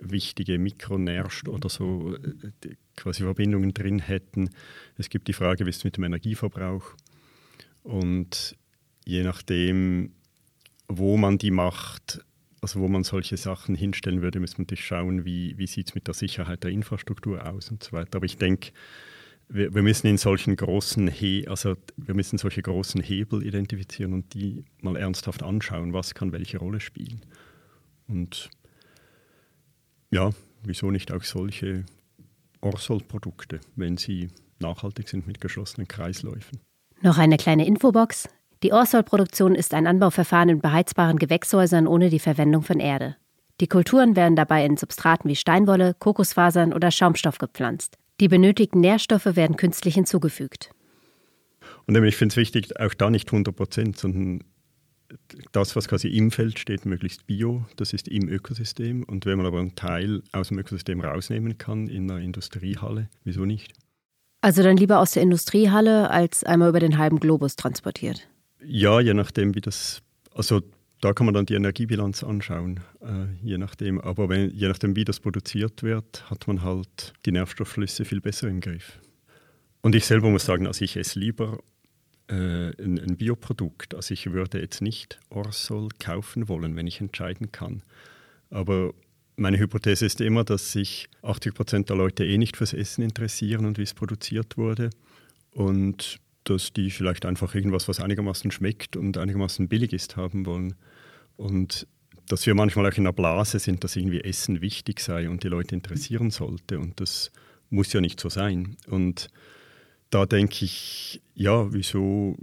wichtige 0.00 0.58
Mikronährstoffe 0.58 1.54
oder 1.54 1.68
so 1.68 2.14
äh, 2.16 2.74
quasi 2.96 3.22
Verbindungen 3.22 3.74
drin 3.74 3.98
hätten. 3.98 4.50
Es 4.96 5.08
gibt 5.08 5.28
die 5.28 5.32
Frage, 5.32 5.66
wie 5.66 5.70
ist 5.70 5.78
es 5.78 5.84
mit 5.84 5.96
dem 5.96 6.04
Energieverbrauch? 6.04 6.94
Und 7.82 8.56
je 9.04 9.22
nachdem, 9.22 10.12
wo 10.88 11.16
man 11.16 11.38
die 11.38 11.50
macht, 11.50 12.24
also 12.62 12.80
wo 12.80 12.88
man 12.88 13.02
solche 13.02 13.36
Sachen 13.36 13.74
hinstellen 13.74 14.22
würde, 14.22 14.38
muss 14.38 14.56
man 14.56 14.62
natürlich 14.62 14.86
schauen, 14.86 15.24
wie, 15.24 15.58
wie 15.58 15.66
sieht 15.66 15.88
es 15.88 15.94
mit 15.94 16.06
der 16.06 16.14
Sicherheit 16.14 16.62
der 16.62 16.70
Infrastruktur 16.70 17.44
aus 17.44 17.70
und 17.70 17.82
so 17.82 17.92
weiter. 17.92 18.16
Aber 18.16 18.24
ich 18.24 18.38
denke, 18.38 18.70
wir, 19.48 19.74
wir, 19.74 19.82
müssen 19.82 20.06
in 20.06 20.16
solchen 20.16 20.54
großen 20.54 21.08
He 21.08 21.46
also 21.48 21.74
wir 21.96 22.14
müssen 22.14 22.38
solche 22.38 22.62
großen 22.62 23.02
Hebel 23.02 23.44
identifizieren 23.44 24.14
und 24.14 24.32
die 24.32 24.64
mal 24.80 24.96
ernsthaft 24.96 25.42
anschauen, 25.42 25.92
was 25.92 26.14
kann 26.14 26.30
welche 26.30 26.58
Rolle 26.58 26.80
spielen. 26.80 27.20
Und 28.06 28.48
ja, 30.12 30.30
wieso 30.62 30.92
nicht 30.92 31.10
auch 31.12 31.24
solche 31.24 31.84
Orsol-Produkte, 32.60 33.60
wenn 33.74 33.96
sie 33.96 34.28
nachhaltig 34.60 35.08
sind 35.08 35.26
mit 35.26 35.40
geschlossenen 35.40 35.88
Kreisläufen. 35.88 36.60
Noch 37.00 37.18
eine 37.18 37.38
kleine 37.38 37.66
Infobox. 37.66 38.28
Die 38.62 38.72
Orsol-Produktion 38.72 39.56
ist 39.56 39.74
ein 39.74 39.88
Anbauverfahren 39.88 40.48
in 40.48 40.60
beheizbaren 40.60 41.18
Gewächshäusern 41.18 41.88
ohne 41.88 42.10
die 42.10 42.20
Verwendung 42.20 42.62
von 42.62 42.78
Erde. 42.78 43.16
Die 43.60 43.66
Kulturen 43.66 44.14
werden 44.14 44.36
dabei 44.36 44.64
in 44.64 44.76
Substraten 44.76 45.28
wie 45.28 45.36
Steinwolle, 45.36 45.94
Kokosfasern 45.98 46.72
oder 46.72 46.92
Schaumstoff 46.92 47.38
gepflanzt. 47.38 47.98
Die 48.20 48.28
benötigten 48.28 48.80
Nährstoffe 48.80 49.34
werden 49.36 49.56
künstlich 49.56 49.94
hinzugefügt. 49.94 50.70
Und 51.86 51.96
ich 52.04 52.16
finde 52.16 52.32
es 52.32 52.36
wichtig, 52.36 52.78
auch 52.78 52.94
da 52.94 53.10
nicht 53.10 53.28
100 53.32 53.54
Prozent, 53.54 53.98
sondern 53.98 54.44
das, 55.50 55.74
was 55.74 55.88
quasi 55.88 56.08
im 56.08 56.30
Feld 56.30 56.58
steht, 56.58 56.86
möglichst 56.86 57.26
bio, 57.26 57.66
das 57.76 57.92
ist 57.92 58.06
im 58.06 58.28
Ökosystem. 58.28 59.02
Und 59.02 59.26
wenn 59.26 59.38
man 59.38 59.46
aber 59.46 59.58
einen 59.58 59.74
Teil 59.74 60.22
aus 60.32 60.48
dem 60.48 60.58
Ökosystem 60.58 61.00
rausnehmen 61.00 61.58
kann 61.58 61.88
in 61.88 62.08
einer 62.10 62.20
Industriehalle, 62.20 63.08
wieso 63.24 63.44
nicht? 63.44 63.72
Also 64.40 64.62
dann 64.62 64.76
lieber 64.76 65.00
aus 65.00 65.12
der 65.12 65.22
Industriehalle 65.22 66.10
als 66.10 66.44
einmal 66.44 66.68
über 66.68 66.80
den 66.80 66.98
halben 66.98 67.18
Globus 67.18 67.56
transportiert. 67.56 68.28
Ja, 68.64 69.00
je 69.00 69.14
nachdem, 69.14 69.54
wie 69.54 69.60
das, 69.60 70.02
also 70.34 70.62
da 71.00 71.12
kann 71.12 71.26
man 71.26 71.34
dann 71.34 71.46
die 71.46 71.54
Energiebilanz 71.54 72.22
anschauen, 72.22 72.80
äh, 73.00 73.26
je 73.42 73.58
nachdem. 73.58 74.00
Aber 74.00 74.28
wenn, 74.28 74.50
je 74.50 74.68
nachdem, 74.68 74.94
wie 74.94 75.04
das 75.04 75.18
produziert 75.18 75.82
wird, 75.82 76.30
hat 76.30 76.46
man 76.46 76.62
halt 76.62 77.12
die 77.26 77.32
Nährstoffflüsse 77.32 78.04
viel 78.04 78.20
besser 78.20 78.48
im 78.48 78.60
Griff. 78.60 79.00
Und 79.80 79.96
ich 79.96 80.06
selber 80.06 80.30
muss 80.30 80.44
sagen, 80.44 80.66
also 80.68 80.84
ich 80.84 80.96
esse 80.96 81.18
lieber 81.18 81.58
äh, 82.28 82.34
ein, 82.80 83.00
ein, 83.00 83.16
Bioprodukt. 83.16 83.96
Also 83.96 84.14
ich 84.14 84.32
würde 84.32 84.60
jetzt 84.60 84.80
nicht 84.80 85.18
Orsol 85.28 85.88
kaufen 85.98 86.48
wollen, 86.48 86.76
wenn 86.76 86.86
ich 86.86 87.00
entscheiden 87.00 87.50
kann. 87.50 87.82
Aber 88.48 88.94
meine 89.34 89.58
Hypothese 89.58 90.06
ist 90.06 90.20
immer, 90.20 90.44
dass 90.44 90.70
sich 90.70 91.08
80 91.22 91.54
Prozent 91.54 91.88
der 91.88 91.96
Leute 91.96 92.24
eh 92.24 92.38
nicht 92.38 92.56
fürs 92.56 92.74
Essen 92.74 93.02
interessieren 93.02 93.66
und 93.66 93.76
wie 93.76 93.82
es 93.82 93.94
produziert 93.94 94.56
wurde. 94.56 94.90
Und 95.52 96.20
dass 96.44 96.72
die 96.72 96.90
vielleicht 96.90 97.24
einfach 97.24 97.54
irgendwas, 97.54 97.88
was 97.88 98.00
einigermaßen 98.00 98.50
schmeckt 98.50 98.96
und 98.96 99.18
einigermaßen 99.18 99.68
billig 99.68 99.92
ist, 99.92 100.16
haben 100.16 100.46
wollen. 100.46 100.74
Und 101.36 101.86
dass 102.28 102.46
wir 102.46 102.54
manchmal 102.54 102.86
auch 102.86 102.96
in 102.96 103.04
einer 103.04 103.12
Blase 103.12 103.58
sind, 103.58 103.84
dass 103.84 103.96
irgendwie 103.96 104.20
Essen 104.20 104.60
wichtig 104.60 105.00
sei 105.00 105.28
und 105.28 105.44
die 105.44 105.48
Leute 105.48 105.74
interessieren 105.74 106.30
sollte. 106.30 106.78
Und 106.78 107.00
das 107.00 107.30
muss 107.70 107.92
ja 107.92 108.00
nicht 108.00 108.20
so 108.20 108.28
sein. 108.28 108.76
Und 108.86 109.28
da 110.10 110.26
denke 110.26 110.64
ich, 110.64 111.22
ja, 111.34 111.72
wieso, 111.72 112.36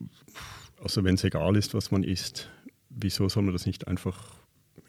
also 0.82 1.04
wenn 1.04 1.16
es 1.16 1.24
egal 1.24 1.56
ist, 1.56 1.74
was 1.74 1.92
man 1.92 2.04
isst, 2.04 2.50
wieso 2.90 3.30
soll 3.30 3.44
man 3.44 3.54
das 3.54 3.66
nicht 3.66 3.88
einfach 3.88 4.40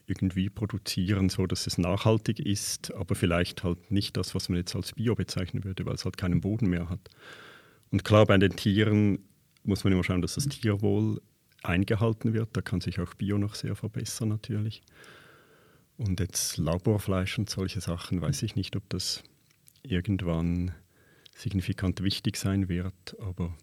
irgendwie 0.06 0.50
produzieren, 0.50 1.28
so 1.28 1.46
dass 1.46 1.66
es 1.66 1.78
nachhaltig 1.78 2.40
ist, 2.40 2.92
aber 2.94 3.14
vielleicht 3.14 3.62
halt 3.62 3.90
nicht 3.90 4.16
das, 4.16 4.34
was 4.34 4.48
man 4.48 4.58
jetzt 4.58 4.74
als 4.74 4.92
Bio 4.92 5.14
bezeichnen 5.14 5.64
würde, 5.64 5.86
weil 5.86 5.94
es 5.94 6.04
halt 6.04 6.16
keinen 6.16 6.40
Boden 6.40 6.68
mehr 6.68 6.88
hat. 6.88 7.10
Und 7.90 8.04
klar, 8.04 8.26
bei 8.26 8.38
den 8.38 8.54
Tieren 8.56 9.18
muss 9.64 9.84
man 9.84 9.92
immer 9.92 10.04
schauen, 10.04 10.22
dass 10.22 10.34
das 10.34 10.46
Tierwohl 10.48 11.20
eingehalten 11.62 12.32
wird. 12.32 12.50
Da 12.52 12.62
kann 12.62 12.80
sich 12.80 13.00
auch 13.00 13.14
Bio 13.14 13.38
noch 13.38 13.54
sehr 13.54 13.74
verbessern 13.74 14.28
natürlich. 14.28 14.82
Und 15.96 16.20
jetzt 16.20 16.56
Laborfleisch 16.56 17.38
und 17.38 17.50
solche 17.50 17.80
Sachen, 17.80 18.22
weiß 18.22 18.42
ich 18.42 18.56
nicht, 18.56 18.74
ob 18.76 18.88
das 18.88 19.22
irgendwann 19.82 20.72
signifikant 21.34 22.02
wichtig 22.02 22.36
sein 22.36 22.68
wird. 22.68 23.16
Aber 23.20 23.54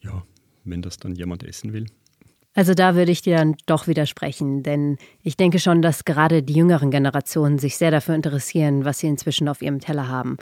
ja, 0.00 0.24
wenn 0.64 0.82
das 0.82 0.96
dann 0.96 1.14
jemand 1.14 1.44
essen 1.44 1.72
will. 1.72 1.86
Also 2.54 2.74
da 2.74 2.96
würde 2.96 3.12
ich 3.12 3.22
dir 3.22 3.36
dann 3.36 3.54
doch 3.66 3.86
widersprechen, 3.86 4.64
denn 4.64 4.98
ich 5.22 5.36
denke 5.36 5.60
schon, 5.60 5.82
dass 5.82 6.04
gerade 6.04 6.42
die 6.42 6.54
jüngeren 6.54 6.90
Generationen 6.90 7.58
sich 7.60 7.76
sehr 7.76 7.92
dafür 7.92 8.16
interessieren, 8.16 8.84
was 8.84 8.98
sie 8.98 9.06
inzwischen 9.06 9.48
auf 9.48 9.62
ihrem 9.62 9.78
Teller 9.78 10.08
haben 10.08 10.36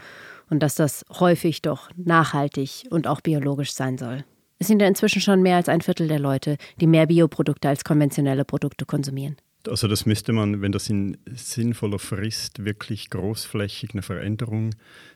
und 0.51 0.63
dass 0.63 0.75
das 0.75 1.05
häufig 1.19 1.63
doch 1.63 1.91
nachhaltig 1.97 2.85
und 2.91 3.07
auch 3.07 3.21
biologisch 3.21 3.73
sein 3.73 3.99
soll. 3.99 4.25
Es 4.59 4.67
sind 4.67 4.81
ja 4.83 4.89
inzwischen 4.89 5.23
schon 5.23 5.43
mehr 5.43 5.57
als 5.57 5.69
ein 5.69 5.81
Viertel 5.81 6.09
der 6.09 6.19
Leute, 6.19 6.57
die 6.81 6.87
mehr 6.87 7.07
Bioprodukte 7.07 7.69
als 7.69 7.85
konventionelle 7.85 8.45
Produkte 8.45 8.85
konsumieren. 8.87 9.37
Also 9.67 9.89
das 9.89 10.07
müsste 10.07 10.33
man, 10.33 10.63
wenn 10.63 10.73
das 10.73 10.89
in 10.89 11.19
sinnvoller 11.35 11.99
Frist 11.99 12.65
wirklich 12.65 13.11
großflächig 13.11 13.91
eine 13.93 14.03
Veränderung 14.03 14.75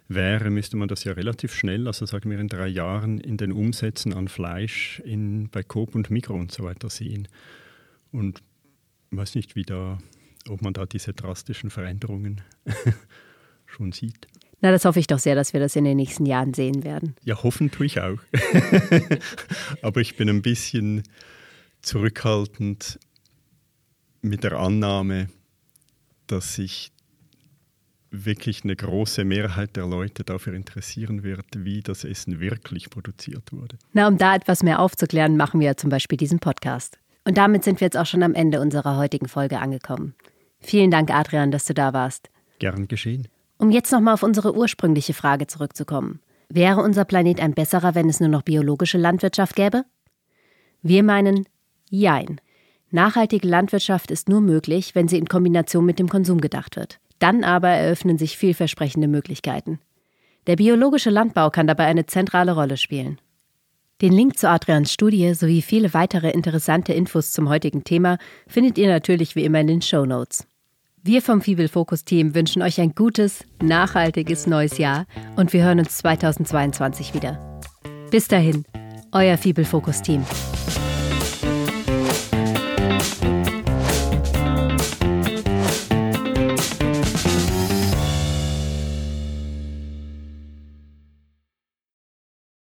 wäre, 0.09 0.51
müsste 0.51 0.77
man 0.77 0.89
das 0.89 1.05
ja 1.05 1.13
relativ 1.13 1.55
schnell, 1.55 1.87
also 1.87 2.07
sagen 2.07 2.31
wir 2.31 2.39
in 2.39 2.49
drei 2.49 2.69
Jahren, 2.69 3.19
in 3.19 3.37
den 3.37 3.53
Umsätzen 3.53 4.13
an 4.13 4.29
Fleisch 4.29 5.01
in, 5.05 5.49
bei 5.49 5.63
Coop 5.63 5.95
und 5.95 6.11
Mikro 6.11 6.35
und 6.35 6.53
so 6.53 6.65
weiter 6.65 6.91
sehen. 6.91 7.29
Und 8.11 8.43
ich 9.11 9.19
weiß 9.19 9.35
nicht, 9.37 9.57
wie 9.57 9.63
da, 9.63 9.99
ob 10.49 10.61
man 10.63 10.75
da 10.75 10.87
diese 10.87 11.15
drastischen 11.15 11.71
Veränderungen 11.71 12.43
schon 13.67 13.93
sieht. 13.93 14.27
Na, 14.63 14.71
das 14.71 14.85
hoffe 14.85 15.01
ich 15.01 15.09
doch 15.09 15.19
sehr, 15.19 15.35
dass 15.35 15.53
wir 15.53 15.61
das 15.61 15.75
in 15.75 15.85
den 15.85 15.97
nächsten 15.97 16.25
Jahren 16.25 16.55
sehen 16.55 16.85
werden. 16.85 17.17
Ja, 17.25 17.43
hoffen 17.43 17.73
tue 17.73 17.87
ich 17.87 18.01
auch. 18.01 18.19
Aber 19.83 20.01
ich 20.01 20.17
bin 20.17 20.29
ein 20.29 20.41
bisschen 20.41 21.03
zurückhaltend 21.83 23.01
mit 24.23 24.45
der 24.45 24.53
Annahme, 24.53 25.29
dass 26.29 26.55
sich 26.55 26.93
wirklich 28.13 28.63
eine 28.63 28.77
große 28.77 29.25
Mehrheit 29.25 29.75
der 29.75 29.87
Leute 29.87 30.23
dafür 30.23 30.55
interessieren 30.55 31.25
wird, 31.25 31.47
wie 31.57 31.81
das 31.81 32.05
Essen 32.05 32.39
wirklich 32.39 32.89
produziert 32.89 33.53
wurde. 33.53 33.79
Na, 33.93 34.07
um 34.07 34.17
da 34.17 34.37
etwas 34.37 34.63
mehr 34.63 34.79
aufzuklären, 34.79 35.37
machen 35.37 35.59
wir 35.59 35.77
zum 35.77 35.91
Beispiel 35.91 36.19
diesen 36.19 36.39
Podcast. 36.39 36.99
Und 37.25 37.37
damit 37.37 37.65
sind 37.65 37.81
wir 37.81 37.87
jetzt 37.87 37.97
auch 37.97 38.07
schon 38.07 38.23
am 38.23 38.35
Ende 38.35 38.61
unserer 38.61 38.97
heutigen 38.97 39.29
Folge 39.29 39.59
angekommen. 39.59 40.15
Vielen 40.61 40.93
Dank, 40.93 41.11
Adrian, 41.11 41.51
dass 41.51 41.65
du 41.65 41.75
da 41.75 41.93
warst. 41.93 42.31
Gern 42.61 42.87
geschehen. 42.87 43.27
Um 43.63 43.71
jetzt 43.71 43.93
nochmal 43.93 44.15
auf 44.15 44.25
unsere 44.25 44.57
ursprüngliche 44.57 45.15
Frage 45.15 45.47
zurückzukommen. 45.47 46.19
Wäre 46.49 46.81
unser 46.81 47.05
Planet 47.05 47.39
ein 47.41 47.55
besserer, 47.55 47.95
wenn 47.95 48.09
es 48.09 48.19
nur 48.19 48.29
noch 48.29 48.43
biologische 48.43 48.99
Landwirtschaft 48.99 49.55
gäbe? 49.55 49.85
Wir 50.83 51.05
meinen, 51.05 51.47
jein. 51.89 52.41
Nachhaltige 52.91 53.47
Landwirtschaft 53.47 54.11
ist 54.11 54.29
nur 54.29 54.41
möglich, 54.41 54.97
wenn 54.97 55.07
sie 55.07 55.17
in 55.17 55.29
Kombination 55.29 55.87
mit 55.87 56.01
dem 56.01 56.09
Konsum 56.09 56.41
gedacht 56.41 56.75
wird. 56.75 56.99
Dann 57.21 57.45
aber 57.45 57.69
eröffnen 57.69 58.19
sich 58.19 58.37
vielversprechende 58.37 59.07
Möglichkeiten. 59.07 59.79
Der 60.49 60.57
biologische 60.57 61.11
Landbau 61.11 61.49
kann 61.51 61.69
dabei 61.69 61.85
eine 61.85 62.07
zentrale 62.07 62.57
Rolle 62.57 62.77
spielen. 62.77 63.21
Den 64.01 64.13
Link 64.13 64.41
zu 64.41 64.49
Adrians 64.49 64.93
Studie 64.93 65.35
sowie 65.35 65.63
viele 65.63 65.95
weitere 65.95 66.31
interessante 66.31 66.95
Infos 66.95 67.31
zum 67.31 67.49
heutigen 67.49 67.85
Thema 67.85 68.19
findet 68.49 68.77
ihr 68.77 68.89
natürlich 68.89 69.37
wie 69.37 69.45
immer 69.45 69.61
in 69.61 69.69
den 69.69 69.83
Show 69.83 70.05
Notes. 70.05 70.49
Wir 71.05 71.21
vom 71.21 71.41
Fibel 71.41 71.67
Focus 71.67 72.05
Team 72.05 72.33
wünschen 72.37 72.63
euch 72.63 72.81
ein 72.81 72.95
gutes, 72.95 73.45
nachhaltiges 73.61 74.47
neues 74.47 74.79
Jahr 74.79 75.07
und 75.35 75.53
wir 75.53 75.65
hören 75.65 75.81
uns 75.81 75.97
2022 75.97 77.13
wieder. 77.13 77.61
Bis 78.13 78.29
dahin, 78.29 78.65
euer 79.11 79.37
Fibel 79.37 79.65
Focus 79.65 80.01
Team. 80.03 80.25